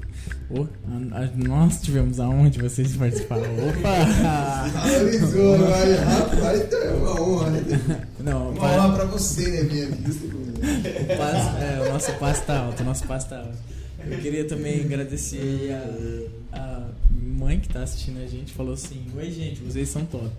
[0.50, 0.66] Oh,
[1.12, 3.38] a, a, nós tivemos a honra de vocês participar.
[3.40, 4.68] Opa!
[4.68, 8.06] Valorizou, rapaz, então é uma honra, né?
[8.20, 12.58] Não, uma honra pra você, né, minha vista o, passo, é, o nosso passo tá
[12.58, 13.77] alto, o nosso passo tá alto.
[14.10, 15.72] Eu queria também agradecer
[16.52, 20.32] a, a mãe que tá assistindo a gente, falou assim, oi gente, vocês são top.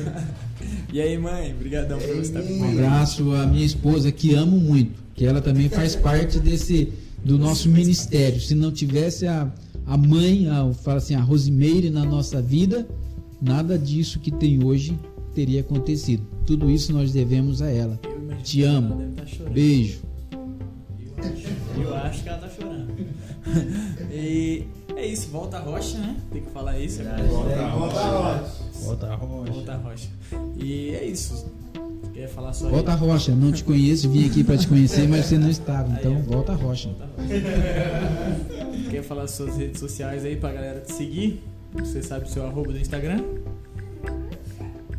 [0.92, 2.64] e aí mãe, obrigadão por você estar comigo.
[2.64, 7.38] Um abraço à minha esposa que amo muito que ela também faz parte desse do
[7.38, 8.40] nosso ministério.
[8.40, 9.52] Se não tivesse a,
[9.86, 12.88] a mãe, a, fala assim, a Rosimeire na nossa vida,
[13.38, 14.98] nada disso que tem hoje
[15.34, 16.26] teria acontecido.
[16.46, 18.00] Tudo isso nós devemos a ela.
[18.42, 19.12] Te amo.
[19.14, 20.00] Tá Beijo.
[21.76, 22.59] Eu acho que ela tá chorando.
[24.10, 24.66] e
[24.96, 26.16] é isso, volta a rocha, né?
[26.32, 27.02] Tem que falar isso.
[27.02, 28.52] É, volta a rocha.
[28.82, 29.52] Volta a rocha.
[29.52, 30.08] Volta a rocha.
[30.56, 31.46] E é isso.
[32.12, 32.96] Quer falar só Volta aí?
[32.96, 36.16] a Rocha, não te conheço, vim aqui para te conhecer, mas você não estava, então
[36.16, 36.88] aí, volta a Rocha.
[36.88, 37.30] Volta a rocha.
[38.90, 41.42] Quer falar suas redes sociais aí pra galera te seguir?
[41.74, 43.22] Você sabe o seu arroba do Instagram?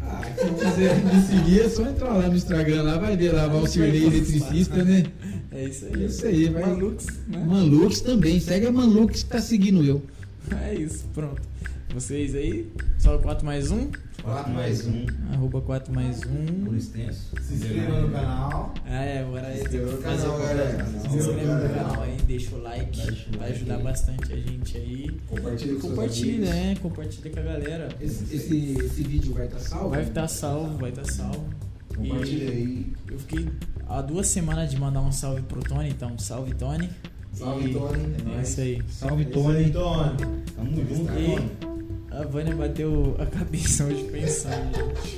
[0.02, 3.48] Ah, quem quiser me seguir é só entrar lá no Instagram, lá vai ver lá,
[3.48, 5.04] Valcirley Eletricista, né?
[5.62, 5.94] É isso aí.
[5.94, 6.64] É isso aí, vai.
[6.64, 7.46] Manlux, né?
[7.46, 10.02] Manlux também, segue a Manlux que tá seguindo eu.
[10.60, 11.40] É isso, pronto.
[11.94, 13.92] Vocês aí, só 4 mais 1.
[14.24, 15.06] 4 mais 1.
[15.34, 16.66] Arroba 4 mais 1.
[16.66, 17.32] Por extenso.
[17.42, 18.74] Se inscreva no canal.
[18.86, 19.56] Ah, é, agora é.
[19.56, 20.86] Se inscreva no canal, galera.
[20.86, 23.28] Se inscreva no canal aí, deixa o like.
[23.38, 25.12] vai ajudar bastante a gente aí.
[25.28, 26.76] Compartilha com Compartilha, né?
[26.82, 27.90] Compartilha com a galera.
[28.02, 29.90] Esse, esse, esse vídeo vai estar tá salvo?
[29.90, 31.71] Vai estar tá salvo, vai estar tá salvo.
[32.10, 32.94] Compartilha aí.
[33.10, 33.50] Eu fiquei
[33.88, 36.90] há duas semanas de mandar um salve pro Tony, então salve Tony.
[37.34, 37.74] Salve e...
[37.74, 38.16] Tony.
[38.38, 38.82] É isso aí.
[38.90, 39.70] Salve Tony.
[39.70, 40.18] Tony.
[40.56, 41.72] Tamo junto, e...
[42.12, 45.18] A Vânia bateu a cabeça hoje pensando, gente.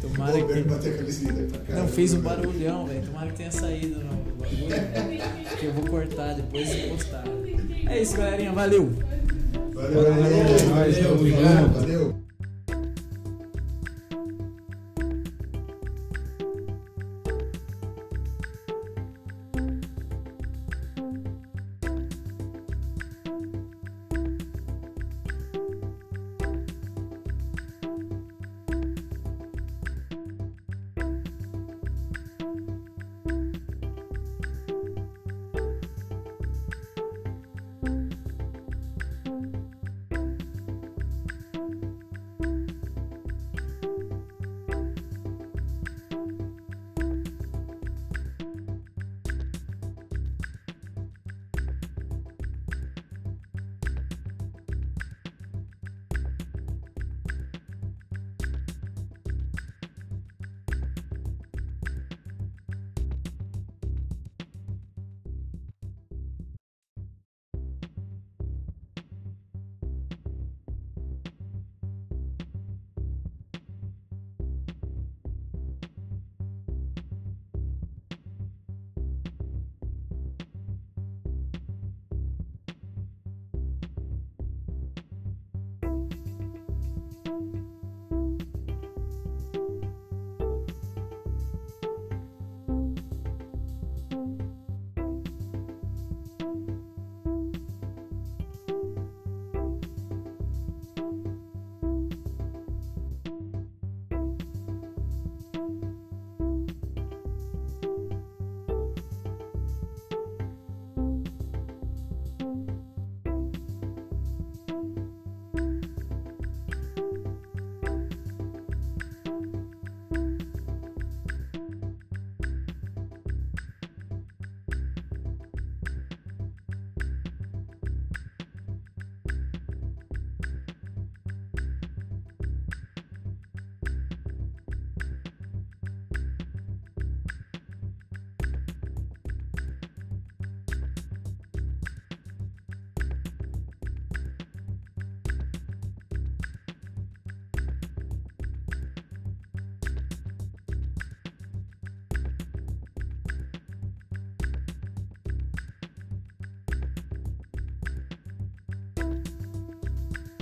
[0.00, 0.62] Tomara que.
[0.62, 1.32] Bateu a cabeça
[1.68, 3.02] Não, fez um barulhão, velho.
[3.02, 5.58] Tomara que tenha saído no bagulho.
[5.60, 7.24] que eu vou cortar depois e postar.
[7.86, 8.50] É isso, galerinha.
[8.52, 8.90] Valeu!
[9.74, 10.16] Valeu, valeu,
[10.70, 12.22] valeu, valeu, valeu.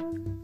[0.00, 0.39] Bye.